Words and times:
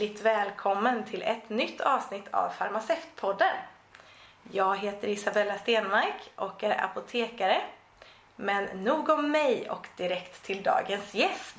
Hjärtligt 0.00 0.22
välkommen 0.22 1.04
till 1.04 1.22
ett 1.22 1.48
nytt 1.48 1.80
avsnitt 1.80 2.28
av 2.30 2.48
Farmaceutpodden. 2.50 3.54
Jag 4.52 4.76
heter 4.76 5.08
Isabella 5.08 5.58
Stenmark 5.58 6.30
och 6.36 6.64
är 6.64 6.84
apotekare. 6.84 7.60
Men 8.36 8.64
nog 8.64 9.08
om 9.08 9.30
mig 9.30 9.70
och 9.70 9.86
direkt 9.96 10.42
till 10.42 10.62
dagens 10.62 11.14
gäst. 11.14 11.56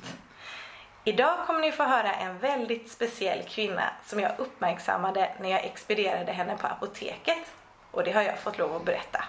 Idag 1.04 1.46
kommer 1.46 1.60
ni 1.60 1.72
få 1.72 1.82
höra 1.82 2.12
en 2.12 2.38
väldigt 2.38 2.90
speciell 2.90 3.42
kvinna 3.42 3.90
som 4.04 4.20
jag 4.20 4.32
uppmärksammade 4.38 5.34
när 5.40 5.48
jag 5.48 5.64
expedierade 5.64 6.32
henne 6.32 6.56
på 6.56 6.66
apoteket. 6.66 7.52
Och 7.90 8.04
det 8.04 8.12
har 8.12 8.22
jag 8.22 8.38
fått 8.38 8.58
lov 8.58 8.76
att 8.76 8.84
berätta. 8.84 9.24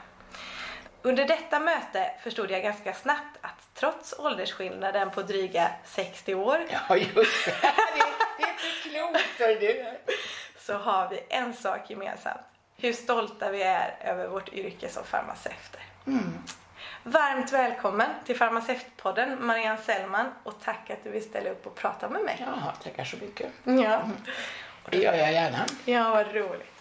Under 1.05 1.25
detta 1.25 1.59
möte 1.59 2.11
förstod 2.23 2.51
jag 2.51 2.63
ganska 2.63 2.93
snabbt 2.93 3.37
att 3.41 3.67
trots 3.73 4.13
åldersskillnaden 4.19 5.11
på 5.11 5.21
dryga 5.21 5.71
60 5.85 6.35
år 6.35 6.59
Ja, 6.69 6.95
just 6.97 7.45
det. 7.45 7.51
Det, 7.61 7.73
det 8.91 8.97
är 8.97 9.07
inte 9.07 9.19
klokt. 9.37 9.61
du. 9.61 9.85
så 10.57 10.73
har 10.73 11.09
vi 11.09 11.19
en 11.29 11.53
sak 11.53 11.89
gemensamt. 11.89 12.41
Hur 12.77 12.93
stolta 12.93 13.51
vi 13.51 13.63
är 13.63 13.95
över 14.01 14.27
vårt 14.27 14.53
yrke 14.53 14.89
som 14.89 15.03
farmaceuter. 15.03 15.81
Varmt 17.03 17.51
välkommen 17.53 18.09
till 18.25 18.37
Farmaceutpodden 18.37 19.45
Marianne 19.45 19.77
Sellman 19.81 20.25
och 20.43 20.61
tack 20.63 20.89
att 20.89 21.03
du 21.03 21.09
vill 21.09 21.23
ställa 21.23 21.49
upp 21.49 21.67
och 21.67 21.75
prata 21.75 22.09
med 22.09 22.21
mig. 22.21 22.37
Jaha, 22.39 22.73
tackar 22.83 23.03
så 23.03 23.17
mycket. 23.17 23.51
Ja, 23.63 24.01
Och 24.83 24.89
det 24.91 24.97
gör 24.97 25.13
jag 25.13 25.33
gärna. 25.33 25.65
ja 25.85 26.09
vad 26.09 26.35
roligt. 26.35 26.71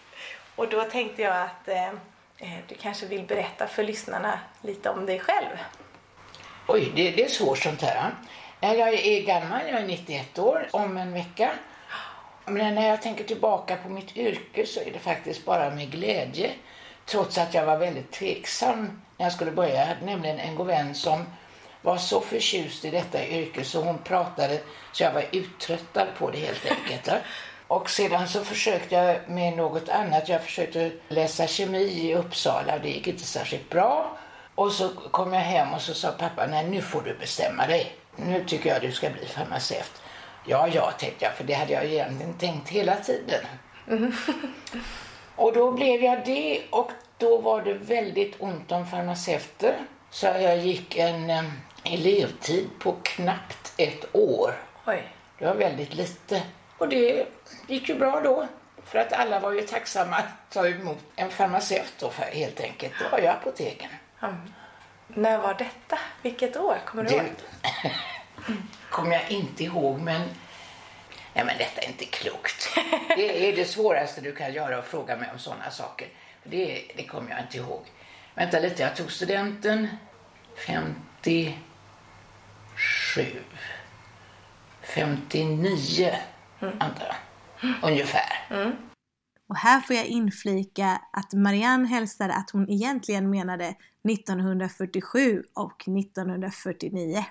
Och 0.55 0.69
då 0.69 0.83
tänkte 0.83 1.21
jag 1.21 1.41
att 1.41 1.67
eh, 1.67 1.91
du 2.67 2.75
kanske 2.81 3.05
vill 3.05 3.23
berätta 3.23 3.67
för 3.67 3.83
lyssnarna 3.83 4.39
lite 4.61 4.89
om 4.89 5.05
dig 5.05 5.19
själv. 5.19 5.57
Oj, 6.67 6.91
det, 6.95 7.11
det 7.11 7.23
är 7.25 7.29
svårt 7.29 7.57
sånt 7.57 7.81
här. 7.81 8.11
Nej, 8.59 8.77
Jag 8.77 8.93
är 8.93 9.25
gammal, 9.25 9.61
jag 9.67 9.81
är 9.81 9.87
91 9.87 10.39
år 10.39 10.67
om 10.71 10.97
en 10.97 11.13
vecka. 11.13 11.51
Men 12.45 12.75
när 12.75 12.87
jag 12.87 13.01
tänker 13.01 13.23
tillbaka 13.23 13.75
på 13.75 13.89
mitt 13.89 14.17
yrke 14.17 14.65
så 14.65 14.79
är 14.79 14.91
det 14.91 14.99
faktiskt 14.99 15.45
bara 15.45 15.69
med 15.69 15.91
glädje. 15.91 16.51
Trots 17.05 17.37
att 17.37 17.53
jag 17.53 17.65
var 17.65 17.77
väldigt 17.77 18.11
tveksam 18.11 19.01
när 19.17 19.25
jag 19.25 19.33
skulle 19.33 19.51
börja. 19.51 19.75
Jag 19.75 19.85
hade 19.85 20.05
nämligen 20.05 20.39
en 20.39 20.55
god 20.55 20.67
vän 20.67 20.95
som 20.95 21.25
var 21.81 21.97
så 21.97 22.21
förtjust 22.21 22.85
i 22.85 22.89
detta 22.89 23.27
yrke 23.27 23.63
så 23.63 23.81
hon 23.81 23.97
pratade 23.97 24.59
så 24.91 25.03
jag 25.03 25.13
var 25.13 25.25
uttröttad 25.31 26.07
på 26.17 26.31
det 26.31 26.37
helt 26.37 26.65
enkelt. 26.65 27.09
Och 27.73 27.89
sedan 27.89 28.27
så 28.27 28.43
försökte 28.43 28.95
jag 28.95 29.29
med 29.29 29.57
något 29.57 29.89
annat. 29.89 30.29
Jag 30.29 30.43
försökte 30.43 30.91
läsa 31.07 31.47
kemi 31.47 31.83
i 31.83 32.15
Uppsala. 32.15 32.79
Det 32.79 32.89
gick 32.89 33.07
inte 33.07 33.23
särskilt 33.23 33.69
bra. 33.69 34.17
Och 34.55 34.71
så 34.71 34.89
kom 34.89 35.33
jag 35.33 35.41
hem 35.41 35.73
och 35.73 35.81
så 35.81 35.93
sa 35.93 36.11
pappa, 36.11 36.45
nej 36.47 36.69
nu 36.69 36.81
får 36.81 37.01
du 37.01 37.13
bestämma 37.13 37.67
dig. 37.67 37.95
Nu 38.15 38.43
tycker 38.47 38.69
jag 38.69 38.81
du 38.81 38.91
ska 38.91 39.09
bli 39.09 39.25
farmaceut. 39.25 40.01
Ja, 40.45 40.67
ja, 40.67 40.91
tänkte 40.91 41.25
jag, 41.25 41.33
för 41.33 41.43
det 41.43 41.53
hade 41.53 41.73
jag 41.73 41.85
egentligen 41.85 42.33
tänkt 42.33 42.69
hela 42.69 42.95
tiden. 42.95 43.45
Och 45.35 45.53
då 45.53 45.71
blev 45.71 46.03
jag 46.03 46.25
det 46.25 46.61
och 46.69 46.91
då 47.17 47.37
var 47.37 47.61
det 47.61 47.73
väldigt 47.73 48.35
ont 48.39 48.71
om 48.71 48.87
farmaceuter. 48.87 49.75
Så 50.09 50.25
jag 50.25 50.57
gick 50.57 50.97
en 50.97 51.29
eh, 51.29 51.43
elevtid 51.83 52.69
på 52.79 52.95
knappt 53.03 53.73
ett 53.77 54.15
år. 54.15 54.53
Oj. 54.85 55.03
Det 55.39 55.45
var 55.45 55.55
väldigt 55.55 55.95
lite. 55.95 56.41
Och 56.77 56.89
det 56.89 57.27
gick 57.67 57.89
ju 57.89 57.95
bra 57.95 58.21
då. 58.21 58.47
För 58.85 58.99
att 58.99 59.13
alla 59.13 59.39
var 59.39 59.51
ju 59.51 59.61
tacksamma 59.61 60.15
att 60.15 60.49
ta 60.49 60.67
emot 60.67 60.97
en 61.15 61.29
farmaceut 61.29 61.93
då 61.99 62.09
för, 62.09 62.23
helt 62.23 62.61
enkelt. 62.61 62.93
Det 62.99 63.09
var 63.11 63.19
ju 63.19 63.27
apoteken. 63.27 63.89
Mm. 64.21 64.35
När 65.07 65.37
var 65.37 65.53
detta? 65.53 65.99
Vilket 66.21 66.57
år? 66.57 66.77
Kommer 66.85 67.03
du 67.03 67.09
ihåg? 67.15 67.23
Det 67.61 67.91
kommer 68.89 69.11
jag 69.11 69.31
inte 69.31 69.63
ihåg 69.63 69.99
men 69.99 70.21
Nej 71.33 71.45
men 71.45 71.57
detta 71.57 71.81
är 71.81 71.87
inte 71.87 72.05
klokt. 72.05 72.69
Det 73.07 73.49
är 73.49 73.55
det 73.55 73.65
svåraste 73.65 74.21
du 74.21 74.35
kan 74.35 74.53
göra 74.53 74.77
att 74.77 74.87
fråga 74.87 75.15
mig 75.15 75.29
om 75.33 75.39
sådana 75.39 75.71
saker. 75.71 76.07
Det, 76.43 76.91
det 76.95 77.03
kommer 77.03 77.31
jag 77.31 77.39
inte 77.39 77.57
ihåg. 77.57 77.81
Vänta 78.35 78.59
lite, 78.59 78.83
jag 78.83 78.95
tog 78.95 79.11
studenten 79.11 79.87
57. 80.67 81.55
59 84.81 86.15
antar 86.63 87.05
jag. 87.05 87.15
Ungefär. 87.91 88.47
Och 89.49 89.57
här 89.57 89.81
får 89.81 89.95
jag 89.95 90.05
inflika 90.05 91.01
att 91.13 91.33
Marianne 91.33 91.87
hälsade 91.87 92.33
att 92.33 92.49
hon 92.49 92.69
egentligen 92.69 93.29
menade 93.29 93.75
1947 94.09 95.43
och 95.53 95.81
1949. 95.81 97.25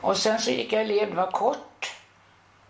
Och 0.00 0.16
sen 0.16 0.38
så 0.38 0.50
gick 0.50 0.72
jag 0.72 0.82
elev, 0.82 1.10
det 1.10 1.16
var 1.16 1.30
kort. 1.30 1.96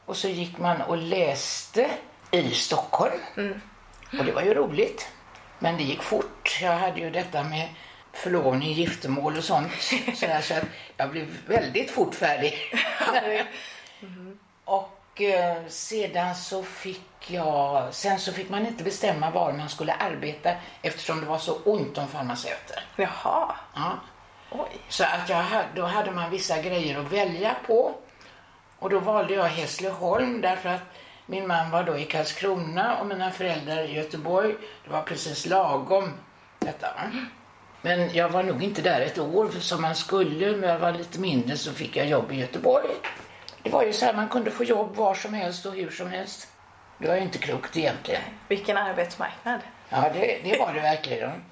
Och 0.05 0.17
så 0.17 0.29
gick 0.29 0.59
man 0.59 0.81
och 0.81 0.97
läste 0.97 1.91
i 2.31 2.51
Stockholm. 2.51 3.21
Och 4.19 4.25
det 4.25 4.33
var 4.33 4.43
ju 4.43 4.55
roligt. 4.55 5.09
Men 5.59 5.77
det 5.77 5.83
gick 5.83 6.03
fort. 6.03 6.59
Jag 6.63 6.79
hade 6.79 7.01
ju 7.01 7.11
detta 7.11 7.45
med 7.45 7.69
förlovning, 8.13 8.73
giftermål 8.73 9.37
och 9.37 9.45
sånt. 9.45 9.73
Så, 10.15 10.27
så 10.43 10.55
att 10.55 10.65
jag 10.97 11.11
blev 11.11 11.27
väldigt 11.47 11.91
fort 11.91 12.15
färdig. 12.15 12.55
och 14.65 14.98
eh, 15.21 15.57
sedan 15.69 16.35
så 16.35 16.63
fick 16.63 17.31
jag, 17.31 17.95
sen 17.95 18.19
så 18.19 18.33
fick 18.33 18.51
man 18.51 18.67
inte 18.67 18.85
bestämma 18.85 19.31
var 19.31 19.53
man 19.53 19.69
skulle 19.69 19.93
arbeta 19.93 20.51
eftersom 20.83 21.21
det 21.21 21.27
var 21.27 21.39
så 21.39 21.59
ont 21.65 21.99
om 21.99 22.09
farmaceuter. 22.09 22.85
Jaha. 22.97 23.55
Ja. 23.75 23.99
Oj. 24.51 24.71
Så 24.89 25.05
att 25.05 25.29
jag 25.29 25.45
då 25.75 25.83
hade 25.83 26.11
man 26.11 26.31
vissa 26.31 26.63
grejer 26.63 26.99
att 26.99 27.13
välja 27.13 27.57
på. 27.67 27.95
Och 28.79 28.91
då 28.91 28.99
valde 28.99 29.35
jag 29.35 29.45
Hässleholm 29.45 30.41
därför 30.41 30.69
att 30.69 30.83
min 31.27 31.47
man 31.47 31.71
var 31.71 31.85
då 31.85 31.99
i 31.99 32.05
Karlskrona 32.05 32.99
och 32.99 33.07
mina 33.07 33.31
föräldrar 33.31 33.83
i 33.83 33.95
Göteborg. 33.95 34.55
Det 34.85 34.91
var 34.91 35.03
precis 35.03 35.47
lagom 35.47 36.13
detta. 36.59 36.89
Men 37.83 38.15
jag 38.15 38.29
var 38.29 38.43
nog 38.43 38.63
inte 38.63 38.83
där 38.83 39.01
ett 39.01 39.19
år 39.19 39.49
för 39.49 39.61
som 39.61 39.83
man 39.83 39.95
skulle. 39.95 40.57
När 40.57 40.69
jag 40.69 40.79
var 40.79 40.93
lite 40.93 41.21
mindre 41.21 41.57
så 41.57 41.73
fick 41.73 41.97
jag 41.97 42.07
jobb 42.07 42.33
i 42.33 42.37
Göteborg. 42.41 42.91
Det 43.69 43.75
var 43.75 43.83
ju 43.85 43.93
så 43.93 44.05
här, 44.07 44.13
man 44.13 44.29
kunde 44.29 44.51
få 44.51 44.65
jobb 44.65 44.97
var 44.97 45.15
som 45.15 45.35
helst 45.35 45.67
och 45.67 45.73
hur 45.75 45.91
som 45.91 46.11
helst. 46.11 46.49
Det 46.99 47.09
var 47.09 47.15
ju 47.15 47.21
inte 47.23 47.39
klokt 47.39 47.77
egentligen. 47.77 48.23
Vilken 48.49 48.77
arbetsmarknad. 48.77 49.61
Ja, 49.89 50.11
det, 50.15 50.41
det 50.45 50.59
var 50.59 50.73
det 50.73 50.81
verkligen. 50.81 51.45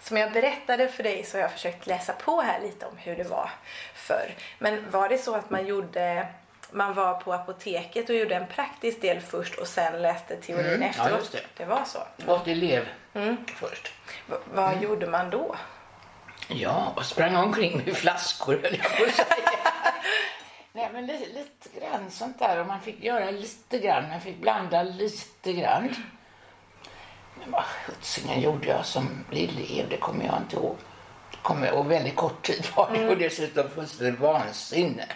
Som 0.00 0.16
jag 0.16 0.32
berättade 0.32 0.88
för 0.88 1.02
dig 1.02 1.24
så 1.24 1.36
har 1.36 1.42
jag 1.42 1.52
försökt 1.52 1.86
läsa 1.86 2.12
på 2.12 2.40
här 2.40 2.60
lite 2.60 2.86
om 2.86 2.96
hur 2.96 3.16
det 3.16 3.24
var 3.24 3.50
förr. 3.94 4.34
Men 4.58 4.90
var 4.90 5.08
det 5.08 5.18
så 5.18 5.34
att 5.34 5.50
man 5.50 5.66
gjorde 5.66 6.26
man 6.70 6.94
var 6.94 7.14
på 7.14 7.32
apoteket 7.32 8.08
och 8.08 8.14
gjorde 8.16 8.34
en 8.34 8.46
praktisk 8.46 9.00
del 9.00 9.20
först 9.20 9.54
och 9.54 9.66
sen 9.66 10.02
läste 10.02 10.36
teorin 10.36 10.66
Mm, 10.66 10.82
ja, 10.82 10.88
efteråt? 10.88 11.18
just 11.18 11.32
det. 11.32 11.40
det 11.56 11.64
var 11.64 11.84
så. 11.84 11.98
Gått 12.26 12.46
elev 12.48 12.88
först. 13.54 13.92
V- 14.26 14.36
vad 14.54 14.68
Mm. 14.72 14.82
gjorde 14.82 15.06
man 15.06 15.30
då? 15.30 15.56
Ja, 16.48 16.92
och 16.96 17.04
sprang 17.04 17.36
omkring 17.36 17.82
med 17.86 17.96
flaskor 17.96 18.52
höll 18.62 18.78
jag 18.82 18.96
på 18.98 19.04
att 19.04 19.14
säga. 19.14 19.47
Nej, 20.78 20.90
men 20.92 21.06
lite, 21.06 21.26
lite 21.26 21.80
grann 21.80 22.10
sånt 22.10 22.38
där. 22.38 22.60
Och 22.60 22.66
man 22.66 22.80
fick 22.80 23.04
göra 23.04 23.30
lite 23.30 23.78
grann. 23.78 24.08
Man 24.08 24.20
fick 24.20 24.40
blanda 24.40 24.82
lite 24.82 25.52
grann. 25.52 25.94
Men 27.40 27.50
vad 27.50 27.64
sjuttsingen 27.64 28.40
gjorde 28.40 28.68
jag 28.68 28.86
som 28.86 29.24
elev? 29.32 29.88
Det 29.88 29.96
kommer 29.96 30.24
jag 30.24 30.36
inte 30.36 30.56
ihåg. 30.56 30.76
Det 31.30 31.36
kommer 31.42 31.66
jag 31.66 31.74
ihåg 31.74 31.86
väldigt 31.86 32.16
kort 32.16 32.42
tid 32.42 32.66
var 32.76 32.90
det. 32.92 33.08
Och 33.08 33.16
dessutom 33.16 33.70
fullständigt 33.70 34.20
vansinne. 34.20 35.06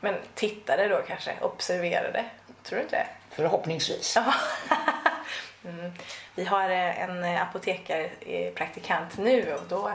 Men 0.00 0.14
tittade 0.34 0.88
då 0.88 1.02
kanske? 1.08 1.34
Observerade? 1.40 2.24
Tror 2.62 2.76
du 2.76 2.82
inte 2.82 2.96
det? 2.96 3.06
Förhoppningsvis. 3.30 4.16
mm. 5.64 5.92
Vi 6.34 6.44
har 6.44 6.70
eh, 6.70 7.02
en 7.02 7.24
apotekare, 7.24 8.04
eh, 8.20 9.02
nu 9.16 9.54
och 9.54 9.68
då 9.68 9.92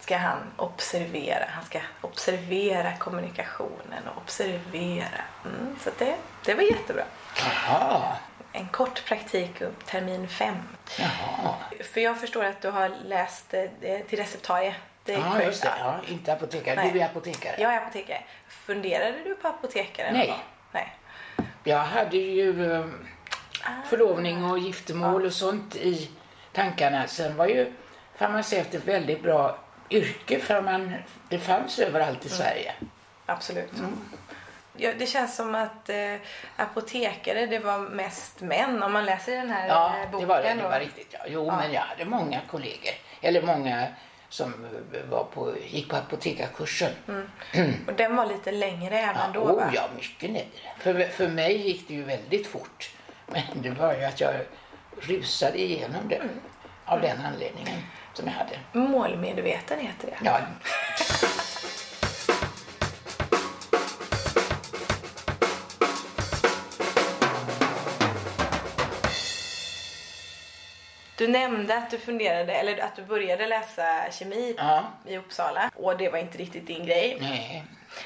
ska 0.00 0.16
han 0.16 0.38
observera. 0.56 1.44
Han 1.48 1.64
ska 1.64 1.78
observera 2.00 2.96
kommunikationen 2.96 4.08
och 4.08 4.22
observera. 4.22 5.20
Mm, 5.44 5.76
så 5.84 5.90
det, 5.98 6.16
det 6.44 6.54
var 6.54 6.62
jättebra. 6.62 7.02
Jaha. 7.36 8.16
En 8.52 8.68
kort 8.68 9.04
praktik 9.04 9.60
upp 9.60 9.86
termin 9.86 10.28
fem. 10.28 10.56
Jaha. 10.98 11.54
För 11.92 12.00
jag 12.00 12.20
förstår 12.20 12.44
att 12.44 12.62
du 12.62 12.70
har 12.70 12.88
läst 13.04 13.54
eh, 13.54 13.64
till 14.08 14.18
receptarie. 14.18 14.74
Det 15.04 15.14
är 15.14 15.18
Ja, 15.18 15.30
korrekt. 15.30 15.46
just 15.46 15.62
det. 15.62 15.72
Ja, 15.78 16.00
inte 16.08 16.32
apotekare. 16.32 16.76
Nej. 16.76 16.90
Du 16.92 17.00
är 17.00 17.04
apotekare. 17.06 17.54
Jag 17.58 17.74
är 17.74 17.78
apotekare. 17.78 18.22
Funderade 18.48 19.18
du 19.24 19.34
på 19.34 19.48
apotekare? 19.48 20.12
Nej. 20.12 20.34
Nej. 20.72 20.96
Jag 21.64 21.78
hade 21.78 22.16
ju 22.16 22.72
eh, 22.76 22.86
förlovning 23.88 24.44
och 24.44 24.58
giftermål 24.58 25.24
och 25.26 25.32
sånt 25.32 25.76
i 25.76 26.10
tankarna. 26.52 27.06
Sen 27.06 27.36
var 27.36 27.46
ju 27.46 27.72
farmaceut 28.16 28.74
ett 28.74 28.84
väldigt 28.84 29.22
bra 29.22 29.58
yrke 29.90 30.38
för 30.40 30.62
man, 30.62 30.94
det 31.28 31.38
fanns 31.38 31.78
överallt 31.78 32.26
i 32.26 32.28
Sverige. 32.28 32.72
Absolut. 33.26 33.72
Ja, 34.76 34.92
det 34.98 35.06
känns 35.06 35.36
som 35.36 35.54
att 35.54 35.88
eh, 35.88 36.14
apotekare, 36.56 37.46
det 37.46 37.58
var 37.58 37.78
mest 37.78 38.40
män 38.40 38.82
om 38.82 38.92
man 38.92 39.04
läser 39.04 39.36
den 39.36 39.50
här 39.50 39.68
Ja, 39.68 39.94
eh, 40.02 40.10
boken. 40.10 40.20
det 40.28 40.34
var 40.34 40.42
det. 40.42 40.54
Det 40.54 40.62
var 40.68 40.80
riktigt. 40.80 41.08
Ja. 41.10 41.18
Jo, 41.28 41.46
men 41.46 41.72
jag 41.72 41.80
hade 41.80 42.04
många 42.04 42.40
kollegor. 42.50 42.94
Eller 43.20 43.42
många 43.42 43.86
som 44.28 44.66
var 45.10 45.24
på, 45.24 45.54
gick 45.66 45.88
på 45.90 45.96
apotekarkursen. 45.96 46.92
Och 47.86 47.92
den 47.94 48.16
var 48.16 48.26
lite 48.26 48.52
längre 48.52 48.98
även 48.98 49.16
Ja, 49.16 49.30
då 49.34 49.40
oh, 49.40 49.56
va? 49.56 49.70
ja, 49.74 49.82
mycket 49.96 50.30
längre. 50.30 50.70
För, 50.78 51.04
för 51.08 51.28
mig 51.28 51.56
gick 51.68 51.88
det 51.88 51.94
ju 51.94 52.02
väldigt 52.02 52.46
fort. 52.46 52.90
Men 53.26 53.42
det 53.54 53.70
var 53.70 53.94
ju 53.94 54.04
att 54.04 54.20
jag 54.20 54.34
rusade 55.00 55.60
igenom 55.60 56.08
det 56.08 56.22
av 56.90 57.00
den 57.00 57.20
anledningen 57.26 57.78
som 58.14 58.26
jag 58.26 58.34
hade. 58.34 58.88
Målmedveten 58.88 59.78
heter 59.80 60.06
det. 60.06 60.16
Ja, 60.24 60.40
Du 71.16 71.28
nämnde 71.28 71.76
att 71.76 71.90
du 71.90 71.98
funderade, 71.98 72.52
eller 72.52 72.78
att 72.84 72.96
du 72.96 73.02
började 73.02 73.46
läsa 73.46 74.10
kemi 74.12 74.54
ja, 74.58 74.84
i 75.06 75.16
Uppsala 75.16 75.70
och 75.76 75.96
det 75.96 76.08
var 76.08 76.18
inte 76.18 76.38
riktigt 76.38 76.66
din 76.66 76.86
grej. 76.86 77.16
nej. 77.20 77.64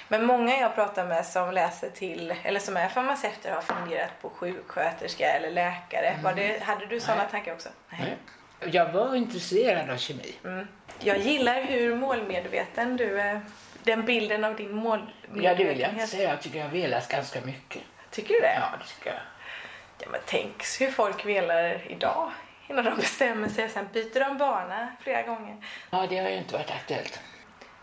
Men 0.09 0.27
många 0.27 0.57
jag 0.57 0.75
pratar 0.75 1.07
med 1.07 1.27
som 1.27 1.51
läser 1.53 1.91
till, 1.91 2.35
eller 2.43 2.61
som 2.61 2.77
är 2.77 2.89
farmaceuter 2.89 3.53
har 3.53 3.61
funderat 3.61 4.23
på 4.23 4.31
sjuksköterska 4.31 5.27
eller 5.27 5.51
läkare. 5.51 6.19
Var 6.23 6.35
det, 6.35 6.63
hade 6.63 6.87
du 6.87 7.01
sådana 7.01 7.23
Nej. 7.23 7.31
tankar 7.31 7.53
också? 7.53 7.69
nej. 7.91 8.17
Jag 8.61 8.93
var 8.93 9.15
intresserad 9.15 9.91
av 9.91 9.97
kemi. 9.97 10.35
Mm. 10.45 10.69
Jag 11.01 11.19
gillar 11.19 11.63
hur 11.63 11.97
målmedveten 11.97 12.97
du 12.97 13.21
är. 13.21 13.41
Den 13.83 14.05
bilden 14.05 14.45
av 14.45 14.57
din 14.57 14.73
målmedvetenhet. 14.73 15.45
Ja, 15.45 15.55
det 15.55 15.65
vill 15.65 15.81
jag 15.81 15.91
inte 15.91 16.07
säga. 16.07 16.31
Jag 16.31 16.41
tycker 16.43 16.59
jag 16.59 16.69
velat 16.69 17.09
ganska 17.09 17.41
mycket. 17.41 17.83
Tycker 18.11 18.35
du 18.35 18.41
det? 18.41 18.55
Ja, 18.61 18.79
det 18.79 18.85
tycker 18.85 19.11
jag. 19.11 19.21
Ja, 19.99 20.07
men 20.11 20.21
tänk 20.27 20.63
hur 20.81 20.91
folk 20.91 21.27
velar 21.27 21.91
idag 21.91 22.31
innan 22.69 22.85
de 22.85 22.97
bestämmer 22.97 23.49
sig 23.49 23.69
sen 23.69 23.89
byter 23.93 24.21
de 24.21 24.39
bana 24.39 24.97
flera 25.01 25.23
gånger. 25.23 25.57
Ja, 25.91 26.07
det 26.11 26.19
har 26.19 26.29
ju 26.29 26.37
inte 26.37 26.55
varit 26.55 26.71
aktuellt. 26.71 27.21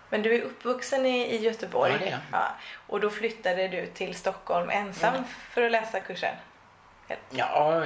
Men 0.10 0.22
du 0.22 0.36
är 0.36 0.42
uppvuxen 0.42 1.06
i, 1.06 1.36
i 1.36 1.38
Göteborg. 1.38 1.92
Ja, 1.92 1.98
det 2.06 2.12
är. 2.12 2.20
Ja, 2.32 2.56
och 2.88 3.00
då 3.00 3.10
flyttade 3.10 3.68
du 3.68 3.86
till 3.86 4.16
Stockholm 4.16 4.70
ensam 4.70 5.24
för 5.50 5.62
att 5.62 5.72
läsa 5.72 6.00
kursen. 6.00 6.36
Ja, 7.30 7.86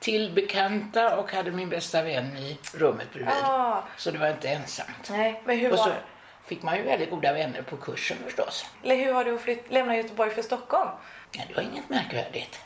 till 0.00 0.32
bekanta 0.32 1.16
och 1.16 1.32
hade 1.32 1.50
min 1.50 1.68
bästa 1.68 2.02
vän 2.02 2.36
i 2.36 2.58
rummet 2.74 3.12
bredvid. 3.12 3.34
Ja. 3.42 3.84
Så 3.96 4.10
det 4.10 4.18
var 4.18 4.28
inte 4.28 4.48
ensamt. 4.48 5.08
Nej, 5.10 5.42
men 5.44 5.58
hur 5.58 5.70
Och 5.72 5.78
var 5.78 5.84
så 5.84 5.90
det? 5.90 6.02
fick 6.44 6.62
man 6.62 6.76
ju 6.76 6.82
väldigt 6.82 7.10
goda 7.10 7.32
vänner 7.32 7.62
på 7.62 7.76
kursen 7.76 8.16
förstås. 8.24 8.66
Eller 8.82 8.96
hur 8.96 9.12
var 9.12 9.24
det 9.24 9.34
att 9.34 9.40
flytt, 9.40 9.70
lämna 9.70 9.96
Göteborg 9.96 10.30
för 10.30 10.42
Stockholm? 10.42 10.90
Ja, 11.32 11.42
det 11.48 11.54
var 11.54 11.62
inget 11.62 11.88
märkvärdigt. 11.88 12.60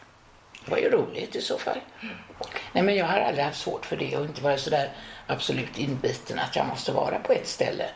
Det 0.65 0.71
var 0.71 0.79
ju 0.79 0.91
roligt 0.91 1.37
i 1.37 1.41
så 1.41 1.59
fall. 1.59 1.81
Nej, 2.73 2.85
men 2.85 2.97
jag 2.97 3.07
har 3.07 3.19
aldrig 3.21 3.45
haft 3.45 3.61
svårt 3.61 3.87
för 3.87 3.97
det 3.97 4.17
och 4.17 4.25
inte 4.25 4.43
varit 4.43 4.61
sådär 4.61 4.91
absolut 5.27 5.79
inbiten 5.79 6.39
att 6.39 6.57
jag 6.57 6.67
måste 6.67 6.93
vara 6.93 7.19
på 7.19 7.33
ett 7.33 7.47
ställe. 7.49 7.87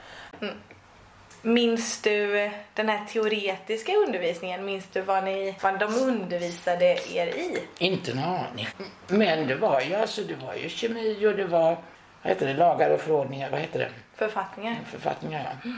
Minns 1.43 2.03
du 2.03 2.51
den 2.75 2.89
här 2.89 3.05
teoretiska 3.05 3.93
undervisningen? 3.93 4.65
Minns 4.65 4.87
du 4.93 5.01
vad, 5.01 5.25
ni, 5.25 5.57
vad 5.63 5.79
de 5.79 5.95
undervisade 5.95 6.85
er 6.85 7.27
i? 7.27 7.63
Inte 7.79 8.13
en 8.13 8.19
aning. 8.19 8.69
Men 9.07 9.47
det 9.47 9.55
var 9.55 9.81
ju 9.81 9.95
alltså, 9.95 10.23
det 10.23 10.35
var 10.35 10.55
ju 10.55 10.69
kemi 10.69 11.27
och 11.27 11.37
det 11.37 11.45
var, 11.45 11.77
vad 12.23 12.33
heter 12.33 12.47
det, 12.47 12.55
lagar 12.55 12.91
och 12.91 13.01
förordningar, 13.01 13.51
vad 13.51 13.61
heter 13.61 13.79
det? 13.79 13.91
Författningar? 14.15 14.77
Författningar, 14.91 15.57
ja. 15.63 15.71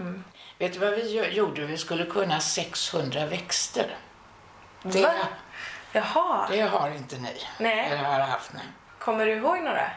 Mm. 0.00 0.24
Vet 0.58 0.72
du 0.72 0.78
vad 0.78 0.90
vi 0.90 1.30
gjorde? 1.30 1.64
Vi 1.66 1.76
skulle 1.76 2.04
kunna 2.04 2.40
600 2.40 3.26
växter. 3.26 3.96
Det, 4.82 5.02
Va? 5.02 5.12
Jaha. 5.92 6.48
det 6.50 6.60
har 6.60 6.90
inte 6.90 7.18
ni. 7.18 7.36
Nej. 7.58 7.86
Eller 7.86 8.04
har 8.04 8.20
haft 8.20 8.52
ni. 8.52 8.60
Kommer 8.98 9.26
du 9.26 9.32
ihåg 9.32 9.58
några? 9.58 9.90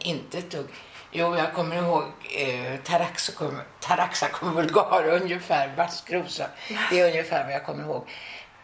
Inte 0.00 0.38
ett 0.38 0.50
dugg. 0.50 0.68
Jo, 1.14 1.36
jag 1.36 1.52
kommer 1.52 1.76
ihåg 1.76 2.04
eh, 2.36 2.80
Taraxacum, 2.84 3.60
Taraxacum 3.80 4.56
ungefär, 5.06 5.76
vaskrosa. 5.76 6.46
Det 6.90 7.00
är 7.00 7.06
ungefär 7.10 7.44
vad 7.44 7.52
jag 7.52 7.64
kommer 7.66 7.84
ihåg. 7.84 8.08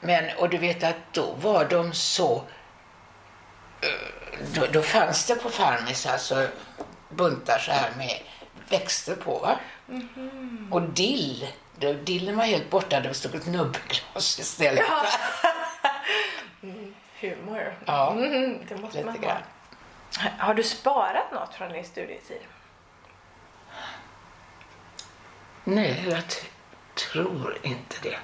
Men, 0.00 0.24
och 0.38 0.48
du 0.48 0.58
vet 0.58 0.84
att 0.84 0.96
då 1.12 1.34
var 1.34 1.64
de 1.64 1.92
så... 1.92 2.42
Eh, 3.80 3.88
då, 4.54 4.66
då 4.72 4.82
fanns 4.82 5.26
det 5.26 5.34
på 5.34 5.50
Farmis 5.50 6.06
alltså 6.06 6.48
buntar 7.08 7.58
så 7.58 7.70
här 7.72 7.90
med 7.96 8.18
växter 8.68 9.14
på. 9.14 9.38
Va? 9.38 9.58
Och 10.70 10.82
dill. 10.82 11.48
Det- 11.76 11.92
Dillen 11.92 12.36
var 12.36 12.44
helt 12.44 12.70
borta, 12.70 13.00
det 13.00 13.14
stod 13.14 13.34
ett 13.34 13.46
nubbglas 13.46 14.38
istället. 14.38 14.84
Humor. 17.20 17.78
Ja, 17.86 18.10
Mm, 18.12 18.58
det 18.68 18.76
måste 18.76 19.04
man 19.04 19.18
ha. 19.24 19.36
Har 20.38 20.54
du 20.54 20.62
sparat 20.62 21.32
något 21.32 21.54
från 21.54 21.72
din 21.72 21.84
studietid? 21.84 22.40
Nej, 25.64 26.04
jag 26.10 26.22
tror 26.94 27.58
inte 27.62 27.96
det. 28.02 28.18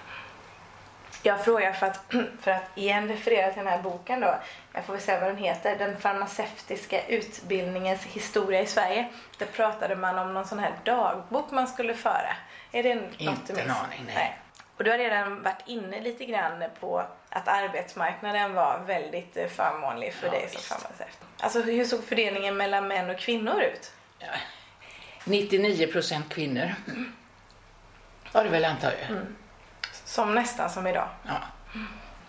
Jag 1.23 1.45
frågar 1.45 1.73
för 1.73 1.87
att, 1.87 2.13
för 2.41 2.51
att 2.51 2.79
igen 2.79 3.09
referera 3.09 3.53
till 3.53 3.63
den 3.65 3.73
här 3.73 3.83
boken 3.83 4.21
då. 4.21 4.35
Jag 4.73 4.85
får 4.85 4.93
väl 4.93 5.03
säga 5.03 5.21
vad 5.21 5.29
den 5.29 5.37
heter. 5.37 5.79
Den 5.79 6.01
farmaceutiska 6.01 7.07
utbildningens 7.07 8.03
historia 8.05 8.61
i 8.61 8.67
Sverige. 8.67 9.09
Där 9.39 9.47
pratade 9.47 9.97
man 9.97 10.19
om 10.19 10.35
någon 10.35 10.47
sån 10.47 10.59
här 10.59 10.73
dagbok 10.85 11.51
man 11.51 11.69
skulle 11.69 11.95
föra. 11.95 12.37
Är 12.73 12.83
det 12.83 12.95
något 12.95 13.21
Inte 13.21 13.53
en 13.53 13.71
aning, 13.71 14.05
nej. 14.07 14.39
Och 14.77 14.85
du 14.85 14.91
har 14.91 14.99
redan 14.99 15.43
varit 15.43 15.63
inne 15.67 16.01
lite 16.01 16.25
grann 16.25 16.65
på 16.81 17.07
att 17.29 17.49
arbetsmarknaden 17.49 18.55
var 18.55 18.83
väldigt 18.87 19.37
eh, 19.37 19.47
förmånlig 19.47 20.15
för 20.15 20.27
Ja, 20.27 20.33
dig 20.33 20.49
som 20.49 20.63
farmaceut. 20.63 21.19
Alltså 21.41 21.63
hur 21.63 21.85
såg 21.85 22.05
fördelningen 22.05 22.57
mellan 22.57 22.89
män 22.89 23.11
och 23.11 23.19
kvinnor 23.19 23.61
ut? 23.63 23.93
Ja. 24.19 24.27
99 25.25 25.87
procent 25.87 26.29
kvinnor. 26.29 26.75
Var 28.33 28.45
det 28.45 28.51
väl 28.51 28.65
antar 28.65 28.93
jag. 29.01 29.11
Mm. 29.11 29.37
Som 30.05 30.35
nästan 30.35 30.71
som 30.71 30.87
idag. 30.87 31.09
Ja. 31.27 31.39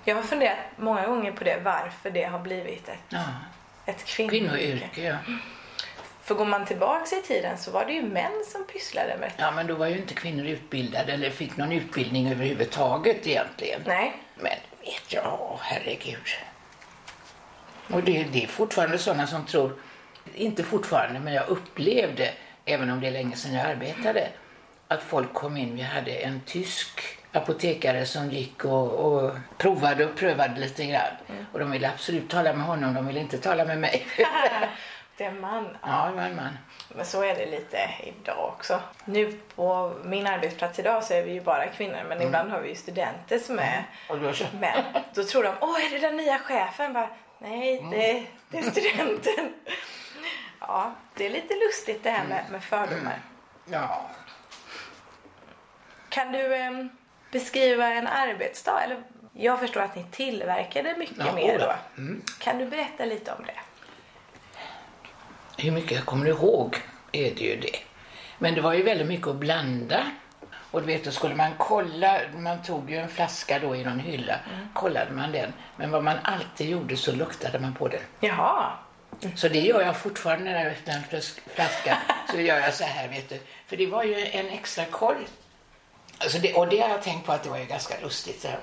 Jag 0.04 0.16
har 0.16 0.24
funderat 0.24 0.58
många 0.76 1.08
gånger 1.08 1.32
på 1.32 1.44
det, 1.44 1.60
varför 1.64 2.12
det 2.12 2.24
har 2.24 2.40
blivit 2.40 2.90
ett, 2.90 3.00
ja. 3.10 3.24
ett 3.86 4.06
kvinnoyrke. 4.06 4.90
Kvinnoyrke, 4.94 5.02
ja. 5.02 5.18
För 6.26 6.36
går 6.36 6.46
man 6.46 6.66
tillbaks 6.66 7.14
i 7.14 7.22
tiden 7.22 7.58
så 7.58 7.72
var 7.72 7.86
det 7.86 7.94
ju 7.94 8.02
män 8.02 8.44
som 8.52 8.64
pysslade 8.64 9.18
med 9.18 9.30
det. 9.30 9.44
Ja, 9.44 9.52
men 9.52 9.68
då 9.68 9.76
var 9.76 9.88
ju 9.88 9.98
inte 9.98 10.14
kvinnor 10.14 10.46
utbildade 10.46 11.14
eller 11.14 11.30
fick 11.30 11.58
någon 11.58 11.72
utbildning 11.72 12.32
överhuvudtaget 12.32 13.28
egentligen. 13.28 13.82
Nej. 13.86 14.14
Men 14.36 14.58
vet 14.82 15.14
jag, 15.14 15.60
herregud. 15.62 16.28
Och 17.90 18.04
det, 18.04 18.24
det 18.24 18.44
är 18.44 18.48
fortfarande 18.48 18.98
sådana 18.98 19.28
som 19.28 19.46
tror, 19.46 19.80
inte 20.36 20.64
fortfarande, 20.64 21.20
men 21.20 21.34
jag 21.34 21.48
upplevde, 21.48 22.34
även 22.66 22.90
om 22.90 23.02
det 23.02 23.08
är 23.08 23.12
länge 23.12 23.36
sedan 23.36 23.54
jag 23.54 23.66
arbetade, 23.66 24.30
att 24.88 25.04
folk 25.04 25.34
kom 25.34 25.58
in. 25.58 25.76
Vi 25.76 25.82
hade 25.82 26.12
en 26.12 26.42
tysk 26.46 27.02
apotekare 27.32 28.06
som 28.06 28.32
gick 28.32 28.66
och, 28.66 28.92
och 28.92 29.32
provade 29.58 30.06
och 30.06 30.16
prövade 30.16 30.60
lite 30.60 30.86
grann. 30.86 31.46
Och 31.52 31.60
de 31.60 31.72
ville 31.72 31.90
absolut 31.90 32.30
tala 32.30 32.54
med 32.54 32.66
honom, 32.66 32.94
de 32.94 33.08
ville 33.08 33.20
inte 33.20 33.38
tala 33.38 33.66
med 33.66 33.80
mig. 33.80 34.08
Det 35.18 35.24
är 35.24 35.32
man. 35.32 35.78
ja, 35.82 36.08
det 36.10 36.16
var 36.16 36.24
en 36.24 36.36
man. 36.36 36.58
Men 36.96 37.06
så 37.06 37.24
är 37.24 37.36
det 37.36 37.46
lite 37.46 37.90
idag 38.04 38.48
också. 38.58 38.80
Nu 39.06 39.40
på 39.56 39.94
min 40.04 40.28
arbetsplats 40.28 40.80
idag 40.80 41.04
så 41.04 41.14
är 41.14 41.24
vi 41.24 41.32
ju 41.32 41.42
bara 41.42 41.68
kvinnor 41.68 42.04
men 42.10 42.22
ibland 42.22 42.52
har 42.52 42.60
vi 42.60 42.70
ju 42.70 42.76
studenter 42.76 43.40
som 43.40 43.60
är 43.60 43.84
så. 44.34 44.46
män. 44.60 44.84
Då 45.14 45.24
tror 45.24 45.44
de, 45.44 45.54
åh 45.62 45.86
är 45.86 45.90
det 45.90 46.00
den 46.00 46.18
nya 46.18 46.40
chefen? 46.40 46.94
Bara, 46.94 47.10
Nej, 47.40 47.86
det, 47.92 48.24
det 48.50 48.58
är 48.58 48.72
studenten. 48.72 49.54
Ja, 50.68 50.92
det 51.16 51.26
är 51.26 51.30
lite 51.30 51.54
lustigt 51.54 52.04
det 52.04 52.10
här 52.10 52.26
med, 52.28 52.44
med 52.52 52.64
fördomar. 52.64 53.20
Ja, 53.66 54.02
Kan 56.10 56.32
du 56.32 56.56
em, 56.56 56.90
beskriva 57.32 57.88
en 57.94 58.08
arbetsdag? 58.08 58.82
Eller, 58.84 59.04
jag 59.34 59.60
förstår 59.60 59.82
att 59.82 59.96
ni 59.96 60.04
tillverkade 60.12 60.96
mycket 60.98 61.18
Ja, 61.26 61.34
mer 61.34 61.60
då. 61.60 61.74
Kan 62.40 62.58
du 62.58 62.66
berätta 62.66 63.06
lite 63.06 63.32
om 63.32 63.46
det? 63.46 63.60
Hur 65.58 65.72
mycket 65.72 65.92
jag 65.92 66.06
kommer 66.06 66.26
ihåg 66.26 66.76
är 67.12 67.36
det 67.36 67.42
ju 67.44 67.56
det. 67.60 67.78
Men 68.40 68.56
det 68.56 68.62
var 68.62 68.74
ju 68.74 68.84
väldigt 68.84 69.08
mycket 69.08 69.28
att 69.28 69.36
blanda. 69.36 70.12
Och 70.72 70.82
du 70.82 70.88
vet, 70.88 71.04
då 71.04 71.12
skulle 71.12 71.36
man 71.36 71.52
kolla, 71.58 72.20
man 72.38 72.64
tog 72.64 72.92
ju 72.92 72.98
en 72.98 73.10
flaska 73.10 73.60
då 73.60 73.76
i 73.76 73.84
någon 73.84 74.00
hylla, 74.00 74.40
kollade 74.74 75.12
man 75.12 75.32
den. 75.32 75.54
Men 75.78 75.92
vad 75.92 76.04
man 76.04 76.18
alltid 76.24 76.70
gjorde 76.70 76.98
så 76.98 77.12
luktade 77.12 77.60
man 77.60 77.74
på 77.74 77.88
den. 77.88 78.00
Jaha. 78.20 78.72
Så 79.36 79.48
det 79.50 79.60
gör 79.60 79.82
jag 79.82 79.98
fortfarande 79.98 80.52
när 80.52 80.64
jag 80.64 80.72
öppnar 80.72 80.94
en 80.96 81.04
flas- 81.04 81.40
flaska. 81.56 81.98
Så 82.32 82.40
gör 82.40 82.60
jag 82.60 82.74
så 82.74 82.84
här, 82.84 83.08
vet 83.08 83.30
du. 83.30 83.40
För 83.68 83.78
det 83.78 83.86
var 83.88 84.04
ju 84.04 84.26
en 84.28 84.50
extra 84.50 84.86
koll. 84.86 85.26
Alltså 86.18 86.38
det, 86.40 86.54
och 86.54 86.68
det 86.68 86.80
har 86.80 86.90
jag 86.90 87.02
tänkt 87.02 87.26
på 87.26 87.32
att 87.32 87.44
det 87.44 87.50
var 87.50 87.58
ju 87.58 87.66
ganska 87.66 87.96
lustigt. 88.02 88.42
Så 88.42 88.48
här. 88.48 88.60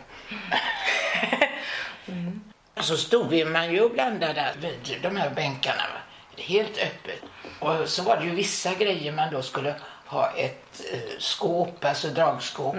Så 2.80 2.96
stod 2.96 3.28
vi, 3.28 3.44
man 3.44 3.72
ju 3.72 3.80
och 3.80 3.90
blandade 3.90 4.52
vid 4.60 4.98
de 5.02 5.16
här 5.16 5.30
bänkarna. 5.30 5.82
Va? 5.94 6.00
Helt 6.36 6.78
öppet. 6.78 7.22
Och 7.58 7.88
så 7.88 8.02
var 8.02 8.16
det 8.16 8.24
ju 8.24 8.34
vissa 8.34 8.74
grejer 8.74 9.12
man 9.12 9.32
då 9.32 9.42
skulle 9.42 9.74
ha 10.06 10.30
ett 10.30 10.80
eh, 10.92 10.98
skåp, 11.18 11.84
alltså 11.84 12.08
dragskåp. 12.08 12.76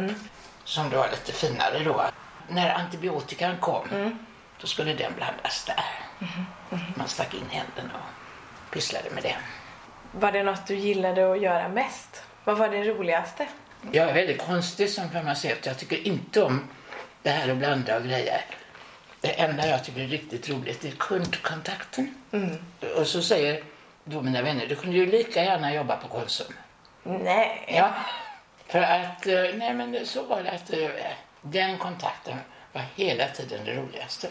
Som 0.64 0.90
då 0.90 0.98
var 0.98 1.10
lite 1.10 1.32
finare 1.32 1.80
då. 1.84 2.06
När 2.48 2.74
antibiotikan 2.74 3.58
kom, 3.58 4.18
då 4.62 4.68
skulle 4.68 4.94
den 4.94 5.14
blandas 5.16 5.66
där. 5.66 5.84
Man 6.96 7.08
stack 7.08 7.34
in 7.34 7.50
händerna 7.50 7.94
och 7.94 8.74
pysslade 8.74 9.10
med 9.10 9.24
det. 9.24 9.36
Var 10.12 10.32
det 10.32 10.44
något 10.44 10.68
du 10.68 10.76
gillade 10.76 11.32
att 11.32 11.42
göra 11.42 11.68
mest? 11.70 12.24
Vad 12.44 12.58
var 12.58 12.70
det 12.70 12.84
roligaste? 12.84 13.48
Jag 13.92 14.10
är 14.10 14.14
väldigt 14.14 14.42
konstig 14.42 14.90
som 14.90 15.10
farmaceut. 15.10 15.66
Jag 15.66 15.78
tycker 15.78 16.08
inte 16.08 16.44
om 16.44 16.68
det 17.22 17.30
här 17.30 17.50
att 17.50 17.58
blanda 17.58 17.98
och 17.98 18.04
grejer. 18.04 18.46
Det 19.24 19.30
enda 19.40 19.68
jag 19.68 19.84
tycker 19.84 20.02
är 20.02 20.08
riktigt 20.08 20.50
roligt 20.50 20.86
är 20.86 20.92
kundkontakten. 20.92 22.16
Och 22.98 23.08
så 23.08 23.22
säger 23.22 23.64
då 24.04 24.22
mina 24.22 24.42
vänner, 24.42 24.68
du 24.68 24.76
kunde 24.76 24.98
ju 24.98 25.06
lika 25.06 25.44
gärna 25.44 25.74
jobba 25.74 25.98
på 25.98 26.08
Konsum. 26.08 26.54
Nej. 27.04 27.64
Ja, 27.68 27.94
för 28.68 28.82
att, 28.82 29.28
eh, 29.28 29.34
nej 29.56 29.74
men 29.74 30.06
så 30.06 30.24
var 30.24 30.44
det 30.44 30.52
att 30.52 30.74
eh, 30.74 30.90
den 31.42 31.78
kontakten 31.78 32.38
var 32.74 32.82
hela 32.96 33.28
tiden 33.28 33.66
det 33.66 33.74
roligaste. 33.76 34.28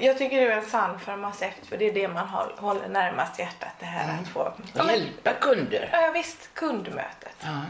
Jag 0.00 0.18
tycker 0.18 0.40
du 0.40 0.52
är 0.52 0.56
en 0.56 0.64
sann 0.64 1.00
farmaceut 1.00 1.66
för 1.68 1.76
det 1.78 1.84
är 1.88 1.92
det 1.94 2.08
man 2.08 2.28
håll- 2.28 2.54
håller 2.58 2.88
närmast 2.88 3.38
hjärtat. 3.38 3.72
Det 3.78 3.86
här 3.86 4.18
att 4.22 4.28
få... 4.28 4.52
Hjälpa 4.74 5.32
kunder. 5.40 5.88
ja 5.92 6.10
visst, 6.14 6.54
kundmötet. 6.54 7.36
Ja. 7.42 7.60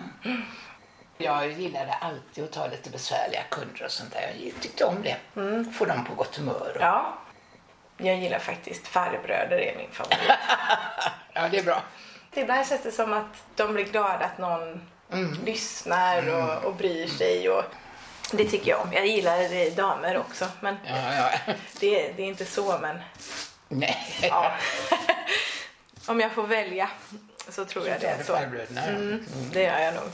Jag 1.21 1.51
gillade 1.53 1.93
alltid 1.93 2.45
att 2.45 2.53
ta 2.53 2.67
lite 2.67 2.91
besvärliga 2.91 3.43
kunder 3.51 3.85
och 3.85 3.91
sånt 3.91 4.13
där. 4.13 4.35
Jag 4.39 4.63
tyckte 4.63 4.85
om 4.85 5.03
det. 5.03 5.17
Få 5.73 5.85
dem 5.85 6.05
på 6.05 6.15
gott 6.15 6.37
humör. 6.37 6.73
Och... 6.77 6.83
Ja. 6.83 7.19
Jag 7.97 8.17
gillar 8.17 8.39
faktiskt 8.39 8.87
farbröder, 8.89 9.59
är 9.59 9.77
min 9.77 9.91
favorit. 9.93 10.19
ja, 11.33 11.49
det 11.51 11.59
är 11.59 11.63
bra. 11.63 11.83
Ibland 12.35 12.67
känns 12.67 12.83
det 12.83 12.93
som 12.93 13.13
att 13.13 13.45
de 13.57 13.73
blir 13.75 13.85
glada 13.85 14.25
att 14.25 14.39
någon 14.39 14.81
lyssnar 15.45 16.29
och, 16.35 16.65
och 16.65 16.75
bryr 16.75 17.07
sig. 17.07 17.51
Och 17.51 17.65
det 18.33 18.45
tycker 18.45 18.71
jag 18.71 18.81
om. 18.81 18.93
Jag 18.93 19.07
gillar 19.07 19.39
det 19.39 19.77
damer 19.77 20.17
också. 20.17 20.47
Men 20.61 20.77
Ja, 20.87 21.15
ja. 21.47 21.53
det, 21.81 22.13
det 22.13 22.23
är 22.23 22.27
inte 22.27 22.45
så, 22.45 22.79
men 22.79 22.99
Nej. 23.69 23.97
ja. 24.23 24.53
om 26.07 26.21
jag 26.21 26.33
får 26.33 26.47
välja 26.47 26.91
så 27.49 27.65
tror 27.65 27.89
jag 27.89 28.01
det 28.01 28.07
är 28.07 28.23
så. 28.23 28.37
Farbröderna. 28.37 28.83
Mm, 28.87 29.27
det 29.53 29.63
gör 29.63 29.79
jag 29.79 29.95
nog. 29.95 30.05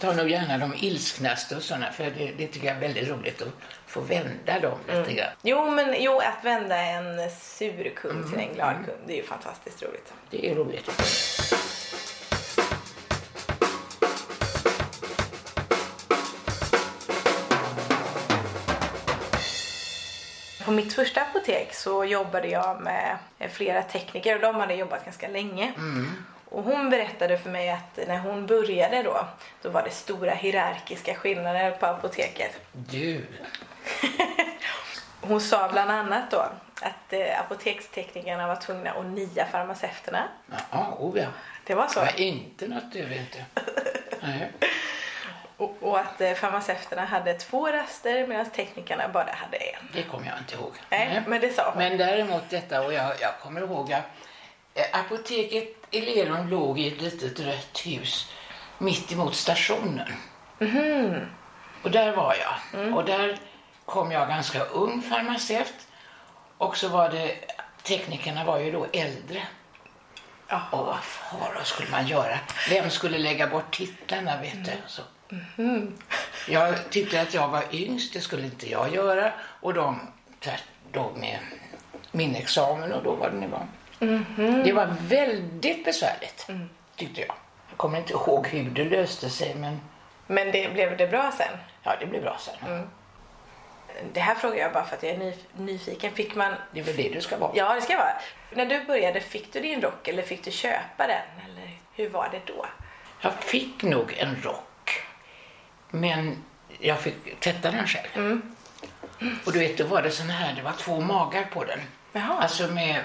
tar 0.00 0.22
nog 0.22 0.30
gärna 0.30 0.58
de 0.58 0.74
ilsknaste 0.74 1.56
och 1.56 1.62
sådana 1.62 1.92
för 1.92 2.04
det, 2.04 2.32
det 2.38 2.46
tycker 2.46 2.66
jag 2.66 2.76
är 2.76 2.80
väldigt 2.80 3.08
roligt 3.08 3.42
att 3.42 3.48
få 3.86 4.00
vända 4.00 4.60
dem 4.60 4.78
lite 4.88 5.12
grann. 5.12 5.30
Jo, 5.42 5.70
men 5.70 5.94
jo, 5.98 6.18
att 6.18 6.44
vända 6.44 6.76
en 6.76 7.30
sur 7.30 7.92
kund 7.96 8.30
till 8.30 8.38
en 8.38 8.54
glad 8.54 8.74
kund, 8.74 8.98
det 9.06 9.12
är 9.12 9.16
ju 9.16 9.22
fantastiskt 9.22 9.82
roligt. 9.82 10.12
Det 10.30 10.50
är 10.50 10.54
roligt. 10.54 10.90
På 20.64 20.70
mitt 20.70 20.92
första 20.92 21.20
apotek 21.20 21.74
så 21.74 22.04
jobbade 22.04 22.48
jag 22.48 22.80
med 22.80 23.18
flera 23.52 23.82
tekniker 23.82 24.34
och 24.34 24.40
de 24.40 24.54
hade 24.54 24.74
jobbat 24.74 25.04
ganska 25.04 25.28
länge. 25.28 25.72
Och 26.56 26.64
hon 26.64 26.90
berättade 26.90 27.38
för 27.38 27.50
mig 27.50 27.70
att 27.70 28.08
när 28.08 28.18
hon 28.18 28.46
började 28.46 29.02
då, 29.02 29.26
då 29.62 29.70
var 29.70 29.82
det 29.82 29.90
stora 29.90 30.34
hierarkiska 30.34 31.14
skillnader 31.14 31.70
på 31.70 31.86
apoteket. 31.86 32.60
Du. 32.72 33.26
Hon 35.20 35.40
sa 35.40 35.68
bland 35.72 35.90
annat 35.90 36.30
då 36.30 36.46
att 36.80 37.12
eh, 37.12 37.40
apoteksteknikerna 37.40 38.46
var 38.46 38.56
tvungna 38.56 38.90
att 38.90 39.06
nia 39.06 39.46
farmaceuterna. 39.46 40.28
Ja, 40.70 40.96
oh 40.98 41.18
ja. 41.18 41.26
Det 41.64 41.74
var 41.74 41.86
så. 41.86 42.00
Det 42.00 42.06
var 42.06 42.20
inte 42.20 42.68
något 42.68 42.92
du 42.92 43.00
inte. 43.00 43.44
Nej. 44.20 44.52
Och, 45.56 45.76
och 45.80 45.98
att 45.98 46.20
eh, 46.20 46.32
farmaceuterna 46.32 47.04
hade 47.04 47.34
två 47.34 47.68
röster 47.68 48.26
medan 48.26 48.50
teknikerna 48.50 49.08
bara 49.08 49.32
hade 49.32 49.56
en. 49.56 49.88
Det 49.92 50.02
kommer 50.02 50.26
jag 50.26 50.38
inte 50.38 50.54
ihåg. 50.54 50.72
Nej, 50.90 51.22
men 51.26 51.40
det 51.40 51.52
sa 51.52 51.70
hon. 51.70 51.78
Men 51.78 51.98
däremot 51.98 52.50
detta, 52.50 52.82
och 52.82 52.92
jag, 52.92 53.12
jag 53.20 53.30
kommer 53.42 53.60
ihåg 53.60 53.92
att 53.92 54.04
apoteket 54.92 55.86
i 55.90 56.00
Lerum 56.00 56.48
låg 56.48 56.78
i 56.78 56.88
ett 56.88 57.02
litet 57.02 57.40
rött 57.40 57.86
hus 57.86 58.32
mitt 58.78 59.12
emot 59.12 59.34
stationen. 59.34 60.08
Och 61.82 61.90
där 61.90 62.16
var 62.16 62.34
jag. 62.34 62.94
Och 62.96 63.04
där 63.04 63.38
kom 63.84 64.12
jag 64.12 64.28
ganska 64.28 64.64
ung 64.64 65.02
farmaceut. 65.02 65.74
Och 66.58 66.76
så 66.76 66.88
var 66.88 67.10
det, 67.10 67.36
teknikerna 67.82 68.44
var 68.44 68.58
ju 68.58 68.72
då 68.72 68.86
äldre. 68.92 69.42
Ja. 70.48 70.62
Och 70.70 70.86
vad 70.86 71.04
fara 71.04 71.64
skulle 71.64 71.90
man 71.90 72.06
göra? 72.06 72.38
Vem 72.70 72.90
skulle 72.90 73.18
lägga 73.18 73.46
bort 73.46 73.76
titlarna 73.76 74.40
vet 74.40 74.64
du? 74.64 74.72
Så. 74.86 75.02
Jag 76.48 76.90
tyckte 76.90 77.20
att 77.20 77.34
jag 77.34 77.48
var 77.48 77.64
yngst, 77.72 78.12
det 78.12 78.20
skulle 78.20 78.44
inte 78.44 78.70
jag 78.70 78.94
göra. 78.94 79.32
Och 79.60 79.74
de 79.74 80.00
då 80.92 81.12
med 81.16 81.38
min 82.12 82.34
examen 82.34 82.92
och 82.92 83.02
då 83.02 83.14
var 83.14 83.30
det 83.30 83.36
nivån. 83.36 83.68
Det 84.64 84.72
var 84.72 84.94
väldigt 85.00 85.84
besvärligt, 85.84 86.46
tyckte 86.96 87.20
jag. 87.20 87.34
Jag 87.68 87.76
kommer 87.78 87.98
inte 87.98 88.12
ihåg 88.12 88.46
hur 88.46 88.70
det 88.70 88.84
löste 88.84 89.30
sig, 89.30 89.54
men 89.54 89.80
Men 90.26 90.52
det 90.52 90.72
blev 90.72 90.96
det 90.96 91.06
bra 91.06 91.32
sen? 91.38 91.58
ja, 91.82 91.96
det 92.00 92.06
blev 92.06 92.22
bra 92.22 92.36
sen. 92.40 92.88
Det 94.12 94.20
här 94.20 94.34
frågar 94.34 94.56
jag 94.56 94.72
bara 94.72 94.84
för 94.84 94.96
att 94.96 95.02
jag 95.02 95.12
är 95.12 95.18
nyf- 95.18 95.46
nyfiken. 95.56 96.12
Fick 96.12 96.34
man... 96.34 96.54
Det 96.72 96.80
är 96.80 96.84
väl 96.84 96.96
det 96.96 97.08
du 97.14 97.20
ska 97.20 97.36
vara. 97.38 97.50
Ja, 97.54 97.74
det 97.74 97.80
ska 97.80 97.92
jag 97.92 97.98
vara. 98.00 98.16
När 98.54 98.66
du 98.66 98.84
började, 98.84 99.20
fick 99.20 99.52
du 99.52 99.60
din 99.60 99.80
rock 99.82 100.08
eller 100.08 100.22
fick 100.22 100.44
du 100.44 100.50
köpa 100.50 101.06
den? 101.06 101.50
Eller 101.50 101.70
hur 101.92 102.08
var 102.08 102.28
det 102.32 102.40
då? 102.52 102.66
Jag 103.20 103.34
fick 103.34 103.82
nog 103.82 104.14
en 104.18 104.36
rock, 104.42 105.02
men 105.90 106.44
jag 106.78 107.00
fick 107.00 107.40
tvätta 107.40 107.70
den 107.70 107.86
själv. 107.86 108.40
Och 109.46 109.52
du 109.52 109.58
vet, 109.58 109.78
då 109.78 109.84
var 109.84 110.02
det 110.02 110.10
sån 110.10 110.30
här, 110.30 110.54
det 110.56 110.62
var 110.62 110.72
två 110.72 111.00
magar 111.00 111.44
på 111.52 111.64
den. 111.64 111.80
Jaha. 112.12 112.38
Alltså 112.42 112.66
med, 112.68 113.02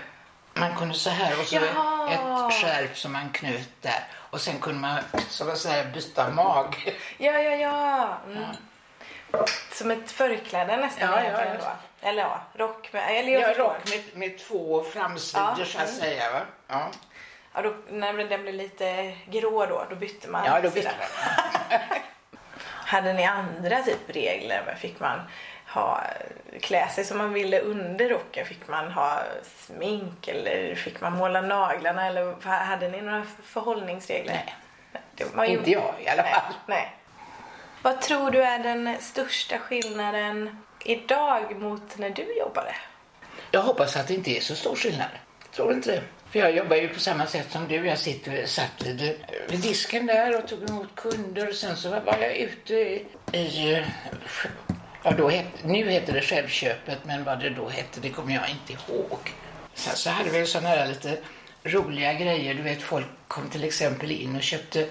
man 0.53 0.75
kunde 0.75 0.93
så 0.93 1.09
här 1.09 1.39
och 1.39 1.45
så 1.45 1.55
Jaha. 1.55 2.11
ett 2.49 2.53
skärp 2.53 2.97
som 2.97 3.11
man 3.13 3.29
knöt 3.29 3.69
där. 3.81 4.03
Och 4.13 4.41
sen 4.41 4.59
kunde 4.59 4.79
man, 4.79 4.99
så 5.29 5.49
att 5.51 5.57
säga, 5.57 5.83
byta 5.93 6.29
mag. 6.29 6.95
Ja, 7.17 7.31
ja, 7.39 7.55
ja. 7.55 8.17
Mm. 8.27 8.43
Som 9.71 9.91
ett 9.91 10.11
förkläde 10.11 10.77
nästan 10.77 11.09
Ja, 11.09 11.15
ja, 11.15 11.21
egentligen 11.23 11.57
då. 11.57 12.07
Eller 12.07 12.21
ja, 12.21 12.41
rock 12.53 12.93
med... 12.93 13.19
Eller 13.19 13.31
jag 13.31 13.41
Ja, 13.41 13.47
förstår. 13.47 13.63
rock 13.63 13.89
med, 13.89 14.17
med 14.17 14.37
två 14.39 14.83
framsidor 14.83 15.55
Ja, 15.59 15.65
så 15.65 15.79
att 15.79 15.89
säga. 15.93 16.31
Va? 16.31 16.41
Ja. 16.67 16.91
Ja, 17.53 17.61
då, 17.61 17.75
när 17.89 18.13
den 18.13 18.41
blev 18.41 18.53
lite 18.55 19.17
grå 19.27 19.65
då, 19.65 19.85
då 19.89 19.95
bytte 19.95 20.27
man 20.27 20.45
ja, 20.45 20.61
då 20.61 20.69
bytte 20.69 20.91
man. 20.99 21.79
Hade 22.85 23.13
ni 23.13 23.25
andra 23.25 23.81
typ 23.83 23.99
regler? 24.07 24.77
Fick 24.79 24.99
man 24.99 25.21
ha, 25.73 26.03
klä 26.61 26.87
sig 26.89 27.05
som 27.05 27.17
man 27.17 27.33
ville 27.33 27.59
under 27.59 28.09
rocken? 28.09 28.45
Fick 28.45 28.67
man 28.67 28.91
ha 28.91 29.23
smink 29.67 30.27
eller 30.27 30.75
fick 30.75 31.01
man 31.01 31.13
måla 31.13 31.41
naglarna? 31.41 32.05
Eller 32.07 32.35
hade 32.65 32.89
ni 32.89 33.01
några 33.01 33.25
förhållningsregler? 33.43 34.33
Nej. 34.33 35.49
Ju- 35.49 35.57
Inte 35.57 35.71
jag 35.71 35.95
i 36.05 36.07
alla 36.07 36.23
Nej, 36.23 36.33
fall. 36.33 36.53
Nej. 36.65 36.95
Vad 37.81 38.01
tror 38.01 38.31
du 38.31 38.43
är 38.43 38.59
den 38.59 38.95
största 38.99 39.57
skillnaden 39.57 40.57
idag 40.85 41.55
mot 41.59 41.97
när 41.97 42.09
du 42.09 42.37
jobbade? 42.37 42.75
Jag 43.51 43.61
hoppas 43.61 43.95
att 43.95 44.07
det 44.07 44.13
inte 44.13 44.31
är 44.37 44.41
så 44.41 44.55
stor 44.55 44.75
skillnad. 44.75 45.07
Jag 45.43 45.51
tror 45.51 45.73
inte 45.73 45.91
det. 45.91 46.01
För 46.31 46.39
jag 46.39 46.51
jobbar 46.51 46.75
ju 46.75 46.89
på 46.89 46.99
samma 46.99 47.25
sätt 47.25 47.51
som 47.51 47.67
du. 47.67 47.87
Jag 47.87 47.97
sitter, 47.97 48.45
satt 48.45 48.83
vid, 48.85 49.01
vid 49.49 49.59
disken 49.59 50.05
där 50.05 50.37
och 50.43 50.47
tog 50.47 50.69
emot 50.69 50.95
kunder. 50.95 51.49
Och 51.49 51.55
sen 51.55 51.75
så 51.77 51.89
var 51.89 52.17
jag 52.21 52.35
ute 52.35 52.73
i, 52.75 53.05
i 53.31 53.85
ja, 55.03 55.11
då 55.11 55.29
het, 55.29 55.45
nu 55.63 55.89
heter 55.89 56.13
det 56.13 56.21
självköpet, 56.21 57.05
men 57.05 57.23
vad 57.23 57.39
det 57.39 57.49
då 57.49 57.69
hette, 57.69 57.99
det 57.99 58.09
kommer 58.09 58.33
jag 58.33 58.49
inte 58.49 58.73
ihåg. 58.73 59.19
Sen 59.73 59.95
så 59.95 60.09
hade 60.09 60.29
vi 60.29 60.45
sådana 60.45 60.69
här 60.69 60.87
lite 60.87 61.17
roliga 61.63 62.13
grejer. 62.13 62.53
Du 62.53 62.61
vet, 62.61 62.81
folk 62.81 63.05
kom 63.27 63.49
till 63.49 63.63
exempel 63.63 64.11
in 64.11 64.35
och 64.35 64.43
köpte 64.43 64.87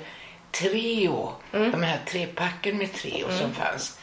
Treo. 0.50 1.33
De 1.50 1.83
här 1.83 1.99
trepacken 2.07 2.76
med 2.76 2.93
Treo 2.93 3.29
som 3.38 3.52
fanns. 3.55 3.99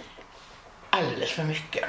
Alldeles 0.89 1.31
för 1.31 1.43
mycket. 1.43 1.85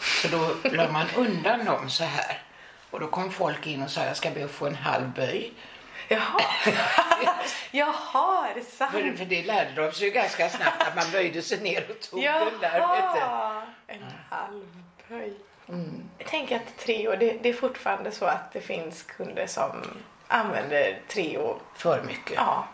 Så 0.00 0.28
då 0.28 0.70
la 0.70 0.92
man 0.92 1.06
undan 1.16 1.64
dem 1.64 1.90
så 1.90 2.04
här. 2.04 2.42
Och 2.90 3.00
då 3.00 3.06
kom 3.06 3.32
folk 3.32 3.66
in 3.66 3.82
och 3.82 3.90
sa 3.90 4.04
jag 4.04 4.16
ska 4.16 4.30
be 4.30 4.44
att 4.44 4.50
få 4.50 4.66
en 4.66 4.74
halv 4.74 5.08
böj. 5.14 5.52
Jaha, 6.12 6.40
Jaha 7.70 8.48
är 8.48 8.54
det 8.54 8.62
sant? 8.62 8.92
För, 8.92 9.12
för 9.16 9.24
det 9.24 9.42
lärde 9.42 9.82
de 9.82 9.92
sig 9.92 10.10
ganska 10.10 10.48
snabbt 10.48 10.82
att 10.82 10.96
man 10.96 11.04
böjde 11.12 11.42
sig 11.42 11.60
ner 11.60 11.86
och 11.90 12.00
tog 12.00 12.22
den 12.22 12.60
där. 12.60 12.78
Jaha, 12.78 13.62
en 13.86 14.02
halv 14.30 14.82
böj. 15.08 15.32
Jag 16.18 16.26
tänker 16.26 16.56
att 16.56 16.78
Treo, 16.78 17.16
det, 17.16 17.38
det 17.42 17.48
är 17.48 17.52
fortfarande 17.52 18.12
så 18.12 18.24
att 18.24 18.52
det 18.52 18.60
finns 18.60 19.02
kunder 19.02 19.46
som 19.46 19.70
använder 20.28 21.00
Treo. 21.08 21.60
För 21.76 22.02
mycket. 22.02 22.36
Ja, 22.36 22.68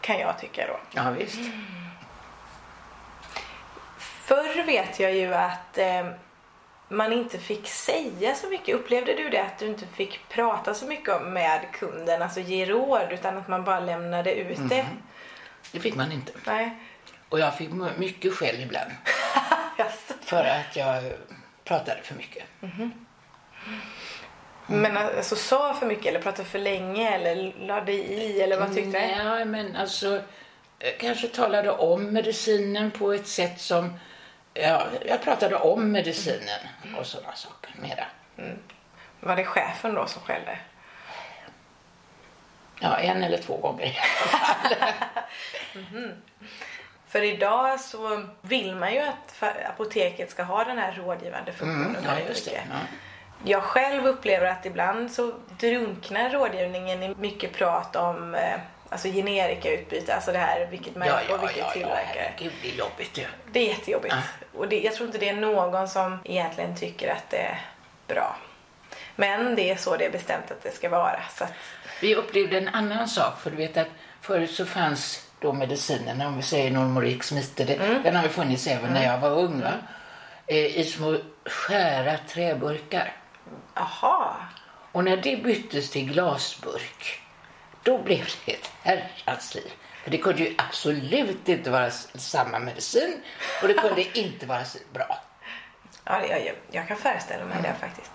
kan 0.00 0.18
jag 0.18 0.38
tycka 0.38 0.66
då. 0.66 0.80
Ja, 0.90 1.10
visst. 1.10 1.38
Förr 3.98 4.66
vet 4.66 5.00
jag 5.00 5.14
ju 5.14 5.34
att 5.34 5.78
eh, 5.78 6.06
man 6.88 7.12
inte 7.12 7.38
fick 7.38 7.68
säga 7.68 8.34
så 8.34 8.48
mycket. 8.48 8.74
Upplevde 8.74 9.14
du 9.14 9.28
det 9.28 9.42
att 9.42 9.58
du 9.58 9.66
inte 9.66 9.86
fick 9.86 10.28
prata 10.28 10.74
så 10.74 10.86
mycket 10.86 11.22
med 11.22 11.60
kunden, 11.72 12.22
alltså 12.22 12.40
ge 12.40 12.66
råd, 12.66 13.12
utan 13.12 13.38
att 13.38 13.48
man 13.48 13.64
bara 13.64 13.80
lämnade 13.80 14.34
ut 14.34 14.68
det? 14.68 14.86
Det 15.72 15.80
fick 15.80 15.94
man 15.94 16.12
inte. 16.12 16.32
Nej. 16.46 16.76
Och 17.28 17.40
jag 17.40 17.56
fick 17.56 17.70
mycket 17.98 18.32
skäll 18.34 18.60
ibland. 18.60 18.90
Jaså? 19.78 20.14
För 20.20 20.44
att 20.44 20.76
jag 20.76 21.12
pratade 21.64 22.02
för 22.02 22.14
mycket. 22.14 22.44
Men 24.66 24.96
alltså 24.96 25.36
sa 25.36 25.74
för 25.74 25.86
mycket 25.86 26.06
eller 26.06 26.20
pratade 26.20 26.48
för 26.48 26.58
länge 26.58 27.10
eller 27.10 27.66
lade 27.66 27.92
i 27.92 28.40
eller 28.40 28.58
vad 28.60 28.74
tyckte 28.74 29.00
du? 29.00 29.24
Nej, 29.24 29.44
men 29.44 29.76
alltså 29.76 30.16
eh, 30.78 30.92
kanske 31.00 31.28
talade 31.28 31.70
om 31.70 32.12
medicinen 32.12 32.90
på 32.90 33.12
ett 33.12 33.26
sätt 33.26 33.60
som... 33.60 33.98
Ja, 34.54 34.86
jag 35.06 35.22
pratade 35.22 35.56
om 35.56 35.92
medicinen 35.92 36.60
och 36.98 37.06
sådana 37.06 37.32
saker 37.34 37.70
mera. 37.80 38.04
Var 39.20 39.36
det 39.36 39.44
chefen 39.44 39.94
då 39.94 40.06
som 40.06 40.22
skällde? 40.22 40.58
Ja, 42.80 42.96
en 42.96 43.22
eller 43.22 43.38
två 43.38 43.56
gånger. 43.56 43.98
För 47.08 47.22
idag 47.22 47.80
så 47.80 48.26
vill 48.40 48.74
man 48.74 48.94
ju 48.94 49.00
att 49.00 49.42
apoteket 49.68 50.30
ska 50.30 50.42
ha 50.42 50.64
den 50.64 50.78
här 50.78 50.92
rådgivande 50.92 51.52
funktionen. 51.52 51.96
Mm, 51.96 52.04
ja, 52.04 52.20
just 52.28 52.44
det. 52.44 52.62
Ja. 52.70 52.76
Jag 53.44 53.62
själv 53.62 54.06
upplever 54.06 54.46
att 54.46 54.66
ibland 54.66 55.12
så 55.12 55.34
drunknar 55.60 56.30
rådgivningen 56.30 57.02
i 57.02 57.14
mycket 57.18 57.52
prat 57.52 57.96
om 57.96 58.34
eh, 58.34 58.60
alltså 58.90 59.08
generikautbyte, 59.08 60.14
alltså 60.14 60.32
det 60.32 60.38
här 60.38 60.66
vilket 60.70 60.96
märke 60.96 61.12
Ja, 61.12 61.20
ja, 61.28 61.34
och 61.34 61.42
vilket 61.42 61.58
ja, 61.58 61.64
ja, 61.66 61.72
tillverkare. 61.72 62.32
herregud, 62.36 62.52
det 62.62 62.70
är 62.70 62.74
jobbigt 62.74 63.18
ju. 63.18 63.24
Det 63.52 63.60
är 63.60 63.68
jättejobbigt. 63.68 64.14
Och 64.54 64.68
det, 64.68 64.80
jag 64.80 64.94
tror 64.94 65.06
inte 65.06 65.18
det 65.18 65.28
är 65.28 65.36
någon 65.36 65.88
som 65.88 66.18
egentligen 66.24 66.76
tycker 66.76 67.12
att 67.12 67.30
det 67.30 67.36
är 67.36 67.60
bra. 68.06 68.36
Men 69.16 69.54
det 69.54 69.70
är 69.70 69.76
så 69.76 69.96
det 69.96 70.04
är 70.04 70.10
bestämt 70.10 70.50
att 70.50 70.62
det 70.62 70.70
ska 70.70 70.88
vara. 70.88 71.20
Så 71.30 71.44
att, 71.44 71.52
Vi 72.00 72.14
upplevde 72.14 72.58
en 72.58 72.68
annan 72.68 73.08
sak, 73.08 73.40
för 73.40 73.50
du 73.50 73.56
vet 73.56 73.76
att 73.76 73.88
förut 74.20 74.50
så 74.50 74.66
fanns 74.66 75.26
då 75.40 75.52
medicinerna, 75.52 76.26
om 76.28 76.36
vi 76.36 76.42
säger 76.42 76.70
Normorix, 76.70 77.32
Mite, 77.32 77.64
det, 77.64 78.00
den 78.04 78.16
har 78.16 78.22
ju 78.22 78.28
funnits 78.28 78.66
även 78.66 78.92
när 78.92 79.04
jag 79.04 79.18
var 79.18 79.30
ung, 79.30 79.60
va? 79.60 79.72
Eh, 80.46 80.56
i 80.78 80.84
små 80.84 81.16
skära 81.46 82.18
träburkar. 82.28 83.12
aha, 83.74 84.36
Och 84.92 85.04
när 85.04 85.16
det 85.16 85.36
byttes 85.36 85.90
till 85.90 86.12
glasburk, 86.12 87.20
då 87.88 87.98
blev 87.98 88.28
det 88.44 88.52
ett 88.52 88.70
herrans 88.82 89.54
liv. 89.54 89.72
För 90.02 90.10
det 90.10 90.18
kunde 90.18 90.42
ju 90.42 90.54
absolut 90.58 91.48
inte 91.48 91.70
vara 91.70 91.90
samma 92.14 92.58
medicin 92.58 93.22
och 93.62 93.68
det 93.68 93.74
kunde 93.74 94.18
inte 94.18 94.46
vara 94.46 94.64
så 94.64 94.78
bra. 94.92 95.20
ja, 96.04 96.26
jag, 96.26 96.54
jag 96.70 96.88
kan 96.88 96.96
föreställa 96.96 97.44
mig 97.44 97.56
det 97.62 97.74
faktiskt. 97.80 98.10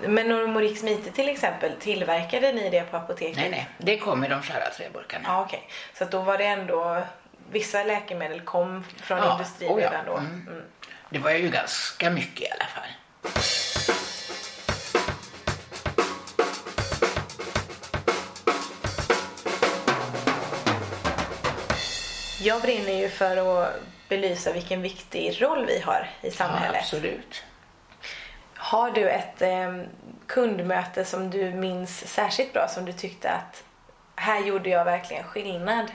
Men 0.00 0.28
Normorix 0.28 0.82
Mite 0.82 1.10
till 1.10 1.28
exempel, 1.28 1.72
tillverkade 1.80 2.52
ni 2.52 2.70
det 2.70 2.82
på 2.82 2.96
apoteket? 2.96 3.36
Nej, 3.36 3.50
nej, 3.50 3.68
det 3.78 3.98
kom 3.98 4.24
i 4.24 4.28
de 4.28 4.42
skära 4.42 4.70
träburkarna. 4.70 5.24
Ja, 5.28 5.42
okej. 5.42 5.68
Så 5.98 6.04
att 6.04 6.10
då 6.10 6.20
var 6.20 6.38
det 6.38 6.44
ändå, 6.46 7.02
vissa 7.50 7.84
läkemedel 7.84 8.40
kom 8.40 8.84
från 9.02 9.18
Ja, 9.18 9.32
industrin 9.32 9.70
oh 9.70 9.82
ja. 9.82 9.90
redan 9.90 10.06
då. 10.06 10.16
Mm. 10.16 10.48
Mm. 10.48 10.64
Det 11.10 11.18
var 11.18 11.30
ju 11.30 11.48
ganska 11.48 12.10
mycket 12.10 12.40
i 12.42 12.50
alla 12.50 12.66
fall. 12.66 12.88
Jag 22.44 22.62
brinner 22.62 22.92
ju 22.92 23.08
för 23.08 23.36
att 23.64 23.74
belysa 24.08 24.52
vilken 24.52 24.82
viktig 24.82 25.42
roll 25.42 25.66
vi 25.66 25.80
har 25.80 26.10
i 26.22 26.26
Ja, 26.26 26.32
samhället. 26.32 26.80
absolut. 26.82 27.44
Har 28.54 28.90
du 28.90 29.08
ett 29.10 29.42
eh, 29.42 29.78
kundmöte 30.26 31.04
som 31.04 31.30
du 31.30 31.50
minns 31.50 32.08
särskilt 32.14 32.52
bra 32.52 32.68
som 32.68 32.84
du 32.84 32.92
tyckte 32.92 33.30
att 33.30 33.64
här 34.16 34.40
gjorde 34.40 34.68
jag 34.70 34.84
verkligen 34.84 35.24
skillnad? 35.24 35.86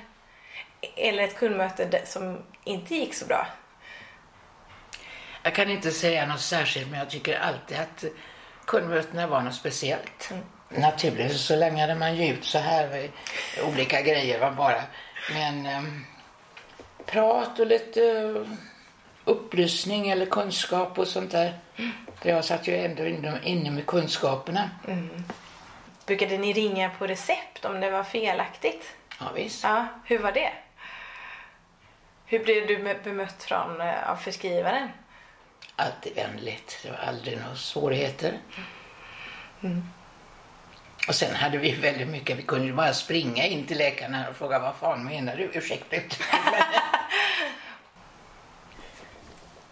Eller 0.96 1.24
ett 1.24 1.38
kundmöte 1.38 2.02
som 2.06 2.38
inte 2.64 2.96
gick 2.96 3.14
så 3.16 3.26
bra? 3.26 3.48
Jag 5.44 5.56
kan 5.56 5.70
inte 5.70 5.92
säga 5.92 6.26
något 6.26 6.40
särskilt, 6.42 6.88
men 6.90 7.00
jag 7.00 7.10
tycker 7.10 7.40
alltid 7.40 7.78
att 7.78 8.04
kundmötena 8.66 9.28
var 9.28 9.42
något 9.42 9.56
speciellt. 9.56 10.32
Naturligtvis 10.70 11.42
så 11.42 11.56
längade 11.56 11.96
man 11.96 12.16
ju 12.16 12.34
ut 12.34 12.46
så 12.46 12.60
här 12.60 12.98
eh, 13.58 13.68
olika 13.70 14.02
grejer 14.02 14.40
var 14.40 14.52
bara. 14.52 14.84
Men 15.34 15.66
ehm, 15.66 16.06
prat 17.12 17.60
och 17.60 17.68
lite 17.68 18.02
eh, 18.02 18.42
upplysning 19.26 20.10
eller 20.10 20.26
kunskap 20.26 21.00
och 21.00 21.08
sånt 21.08 21.32
där. 21.32 21.54
För 22.22 22.30
jag 22.30 22.46
satt 22.46 22.68
ju 22.68 22.76
ändå 22.76 23.06
inne, 23.44 23.72
med 23.72 23.86
kunskaperna. 23.86 24.70
Brukade 26.06 26.38
ni 26.38 26.54
ringa 26.54 26.90
på 26.90 27.08
recept 27.08 27.66
om 27.66 27.80
det 27.80 27.92
var 27.92 28.04
felaktigt? 28.04 28.94
Ja, 29.20 29.26
visst. 29.36 29.64
Ja, 29.64 29.88
hur 30.06 30.20
var 30.20 30.32
det? 30.32 30.52
Hur 32.26 32.44
blev 32.44 32.68
du 32.68 33.00
bemött 33.04 33.44
från, 33.44 33.82
eh, 33.82 34.10
av 34.10 34.16
förskrivaren? 34.16 34.90
Alltid 35.76 36.16
vänligt. 36.16 36.80
Det 36.84 36.92
var 36.92 36.98
aldrig 36.98 37.38
några 37.38 37.56
svårigheter. 37.56 38.38
Och 41.08 41.16
sen 41.16 41.36
hade 41.36 41.58
vi 41.58 41.72
väldigt 41.72 42.08
mycket, 42.08 42.38
vi 42.38 42.44
kunde 42.44 42.74
bara 42.74 42.94
springa 42.94 43.46
in 43.46 43.66
till 43.66 43.78
läkaren 43.78 44.26
och 44.30 44.36
fråga 44.36 44.60
vad 44.60 44.76
fan 44.76 45.06
menar 45.06 45.36
du? 45.36 45.44
Ursäkta 45.54 45.96
uttrycket, 45.96 46.28
men 46.52 46.64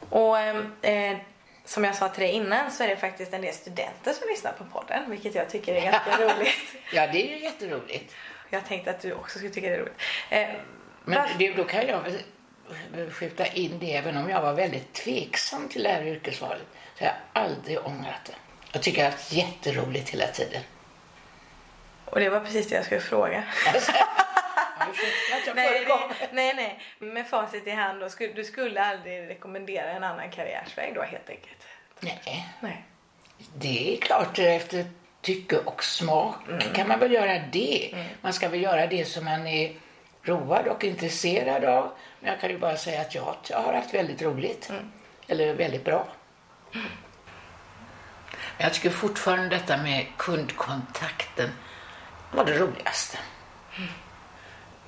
Och 0.09 0.39
eh, 0.39 1.17
som 1.65 1.83
jag 1.83 1.95
sa 1.95 2.09
till 2.09 2.21
dig 2.23 2.31
innan 2.31 2.71
så 2.71 2.83
är 2.83 2.87
det 2.87 2.95
faktiskt 2.97 3.33
en 3.33 3.41
del 3.41 3.53
studenter 3.53 4.13
som 4.13 4.27
lyssnar 4.29 4.51
på 4.51 4.63
podden, 4.63 5.09
vilket 5.09 5.35
jag 5.35 5.49
tycker 5.49 5.75
är 5.75 5.81
ganska 5.91 6.17
roligt. 6.35 6.75
Ja, 6.93 7.07
det 7.07 7.27
är 7.27 7.37
ju 7.37 7.43
jätteroligt. 7.43 8.13
Jag 8.49 8.65
tänkte 8.65 8.89
att 8.89 8.99
du 9.01 9.13
också 9.13 9.37
skulle 9.37 9.53
tycka 9.53 9.67
det 9.69 9.75
är 9.75 9.79
roligt. 9.79 9.97
Eh, 10.29 10.47
Men 11.05 11.19
varför- 11.21 11.39
det, 11.39 11.53
då 11.53 11.63
kan 11.63 11.87
jag 11.87 12.03
skjuta 13.13 13.45
in 13.45 13.79
det, 13.79 13.93
även 13.95 14.17
om 14.17 14.29
jag 14.29 14.41
var 14.41 14.53
väldigt 14.53 14.93
tveksam 14.93 15.67
till 15.69 15.83
det 15.83 15.89
här 15.89 16.03
yrkesvalet, 16.03 16.61
så 16.97 17.03
har 17.05 17.11
jag 17.33 17.43
aldrig 17.43 17.85
ångrat 17.85 18.25
det. 18.25 18.33
Jag 18.71 18.81
tycker 18.83 18.97
jag 18.97 19.05
har 19.05 19.11
haft 19.11 19.33
jätteroligt 19.33 20.09
hela 20.09 20.27
tiden. 20.27 20.61
Och 22.05 22.19
det 22.19 22.29
var 22.29 22.39
precis 22.39 22.67
det 22.69 22.75
jag 22.75 22.85
skulle 22.85 23.01
fråga. 23.01 23.43
Att 24.89 25.47
jag 25.47 25.55
nej, 25.55 25.87
nej, 26.31 26.53
nej. 26.55 26.79
Med 26.99 27.27
facit 27.27 27.67
i 27.67 27.71
hand 27.71 27.99
då, 27.99 28.07
du 28.35 28.43
skulle 28.43 28.81
aldrig 28.81 29.29
rekommendera 29.29 29.91
en 29.91 30.03
annan 30.03 30.29
karriärsväg 30.31 30.95
då 30.95 31.01
helt 31.01 31.29
enkelt? 31.29 31.67
Nej, 31.99 32.45
Nej. 32.59 32.85
det 33.55 33.93
är 33.93 34.01
klart 34.01 34.39
efter 34.39 34.85
tycke 35.21 35.57
och 35.57 35.83
smak 35.83 36.35
kan 36.73 36.87
man 36.87 36.99
väl 36.99 37.11
göra 37.11 37.39
det. 37.51 38.05
Man 38.21 38.33
ska 38.33 38.49
väl 38.49 38.61
göra 38.61 38.87
det 38.87 39.05
som 39.05 39.25
man 39.25 39.47
är 39.47 39.73
road 40.23 40.67
och 40.67 40.83
intresserad 40.83 41.65
av. 41.65 41.91
Men 42.19 42.31
jag 42.31 42.39
kan 42.41 42.49
ju 42.49 42.57
bara 42.57 42.77
säga 42.77 43.01
att 43.01 43.15
jag 43.15 43.35
jag 43.49 43.57
har 43.57 43.73
haft 43.73 43.93
väldigt 43.93 44.21
roligt. 44.21 44.71
Eller 45.27 45.53
väldigt 45.53 45.85
bra. 45.85 46.07
Men 48.57 48.63
jag 48.65 48.73
tycker 48.73 48.89
fortfarande 48.89 49.49
detta 49.49 49.77
med 49.77 50.05
kundkontakten 50.17 51.49
var 52.31 52.45
det 52.45 52.59
roligaste. 52.59 53.17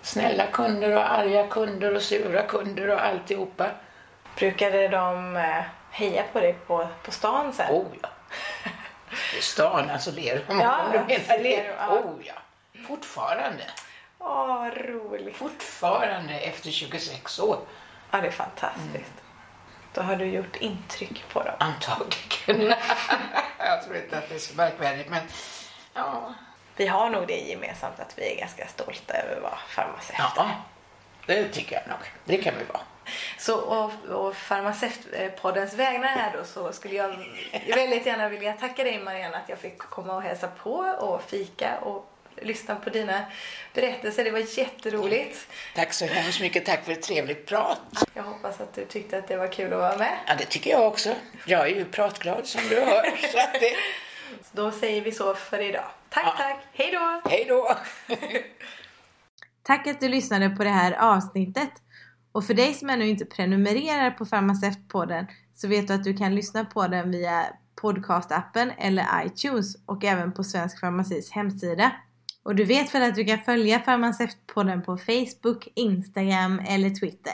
Snälla 0.09 0.47
kunder 0.47 0.95
och 0.95 1.11
arga 1.11 1.47
kunder 1.47 1.95
och 1.95 2.01
sura 2.01 2.41
kunder 2.43 2.89
och 2.89 3.05
alltihopa. 3.05 3.71
Brukade 4.35 4.87
de 4.87 5.37
eh, 5.37 5.63
heja 5.91 6.23
på 6.33 6.39
dig 6.39 6.53
på, 6.53 6.87
på 7.03 7.11
stan 7.11 7.53
sen? 7.53 7.71
Oh 7.71 7.85
ja. 8.01 8.09
I 9.37 9.41
stan, 9.41 9.89
alltså 9.89 10.11
Lerum. 10.11 10.59
Ja, 10.59 10.85
om 10.85 10.91
du 10.91 10.97
menar 10.97 11.43
Lerum. 11.43 11.75
Oh 11.89 12.25
ja. 12.25 12.33
Fortfarande. 12.87 13.63
Åh, 14.19 14.47
vad 14.47 14.77
roligt. 14.77 15.35
Fortfarande 15.35 16.33
efter 16.33 16.71
26 16.71 17.39
år. 17.39 17.59
Ja, 18.11 18.21
det 18.21 18.27
är 18.27 18.31
fantastiskt. 18.31 19.13
Då 19.93 20.01
har 20.01 20.15
du 20.15 20.25
gjort 20.25 20.55
intryck 20.55 21.23
på 21.33 21.43
dem. 21.43 21.55
Antagligen. 21.59 22.73
jag 23.57 23.83
tror 23.83 23.95
inte 23.95 24.17
att 24.17 24.29
det 24.29 24.35
är 24.35 24.39
så 24.39 24.55
märkvärdigt, 24.55 25.09
men 25.09 25.21
ja. 25.93 26.33
Vi 26.79 26.87
har 26.87 27.09
nog 27.09 27.27
det 27.27 27.39
gemensamt 27.39 27.99
att 27.99 28.13
vi 28.17 28.33
är 28.33 28.39
ganska 28.39 28.67
stolta 28.67 29.13
över 29.13 29.35
att 29.35 29.41
vara 29.41 29.57
farmaceuter. 29.67 30.23
Ja, 30.35 30.51
det 31.25 31.49
tycker 31.49 31.75
jag 31.75 31.87
nog. 31.87 31.99
Det 32.25 32.37
kan 32.37 32.53
vi 32.57 32.63
vara. 32.63 32.81
Så 33.37 33.57
och, 33.57 33.91
och 34.09 34.35
Farmaceutpoddens 34.35 35.73
vägnar 35.73 36.07
här 36.07 36.33
då 36.37 36.43
så 36.43 36.73
skulle 36.73 36.95
jag 36.95 37.15
väldigt 37.75 38.05
gärna 38.05 38.29
vilja 38.29 38.53
tacka 38.53 38.83
dig 38.83 38.99
Marianne 38.99 39.37
att 39.37 39.49
jag 39.49 39.59
fick 39.59 39.77
komma 39.77 40.15
och 40.15 40.21
hälsa 40.21 40.47
på 40.47 40.73
och 40.99 41.23
fika 41.23 41.77
och 41.77 42.11
lyssna 42.35 42.75
på 42.75 42.89
dina 42.89 43.25
berättelser. 43.73 44.23
Det 44.23 44.31
var 44.31 44.59
jätteroligt. 44.59 45.47
Tack 45.75 45.93
så 45.93 46.05
hemskt 46.05 46.41
mycket. 46.41 46.65
Tack 46.65 46.85
för 46.85 46.91
ett 46.91 47.01
trevligt 47.01 47.45
prat. 47.45 47.79
Jag 48.13 48.23
hoppas 48.23 48.61
att 48.61 48.75
du 48.75 48.85
tyckte 48.85 49.17
att 49.17 49.27
det 49.27 49.37
var 49.37 49.47
kul 49.47 49.73
att 49.73 49.79
vara 49.79 49.97
med. 49.97 50.17
Ja, 50.27 50.33
det 50.37 50.45
tycker 50.45 50.71
jag 50.71 50.87
också. 50.87 51.15
Jag 51.45 51.61
är 51.61 51.75
ju 51.75 51.85
pratglad 51.85 52.47
som 52.47 52.61
du 52.69 52.81
hör. 52.81 53.27
Så 53.31 53.37
det... 53.59 53.75
Då 54.51 54.71
säger 54.71 55.01
vi 55.01 55.11
så 55.11 55.35
för 55.35 55.59
idag. 55.59 55.91
Tack, 56.09 56.23
Ja. 56.25 56.31
tack. 56.37 56.67
Hej 56.73 56.91
då! 56.91 57.29
Hej 57.29 57.45
då! 57.49 57.77
Tack 59.63 59.87
att 59.87 59.99
du 59.99 60.09
lyssnade 60.09 60.49
på 60.49 60.63
det 60.63 60.69
här 60.69 60.91
avsnittet. 60.91 61.69
Och 62.31 62.45
för 62.45 62.53
dig 62.53 62.73
som 62.73 62.89
ännu 62.89 63.07
inte 63.07 63.25
prenumererar 63.25 64.11
på 64.11 64.25
Farmaceutpodden 64.25 65.27
så 65.55 65.67
vet 65.67 65.87
du 65.87 65.93
att 65.93 66.03
du 66.03 66.17
kan 66.17 66.35
lyssna 66.35 66.65
på 66.65 66.87
den 66.87 67.11
via 67.11 67.45
podcastappen 67.81 68.71
eller 68.77 69.05
iTunes 69.25 69.75
och 69.85 70.03
även 70.03 70.31
på 70.31 70.43
Svensk 70.43 70.79
Farmacis 70.79 71.31
hemsida. 71.31 71.91
Och 72.43 72.55
du 72.55 72.63
vet 72.65 72.95
väl 72.95 73.03
att 73.03 73.15
du 73.15 73.25
kan 73.25 73.39
följa 73.39 73.79
Farmaceutpodden 73.79 74.81
på 74.81 74.97
Facebook, 74.97 75.67
Instagram 75.75 76.59
eller 76.59 76.89
Twitter. 76.89 77.33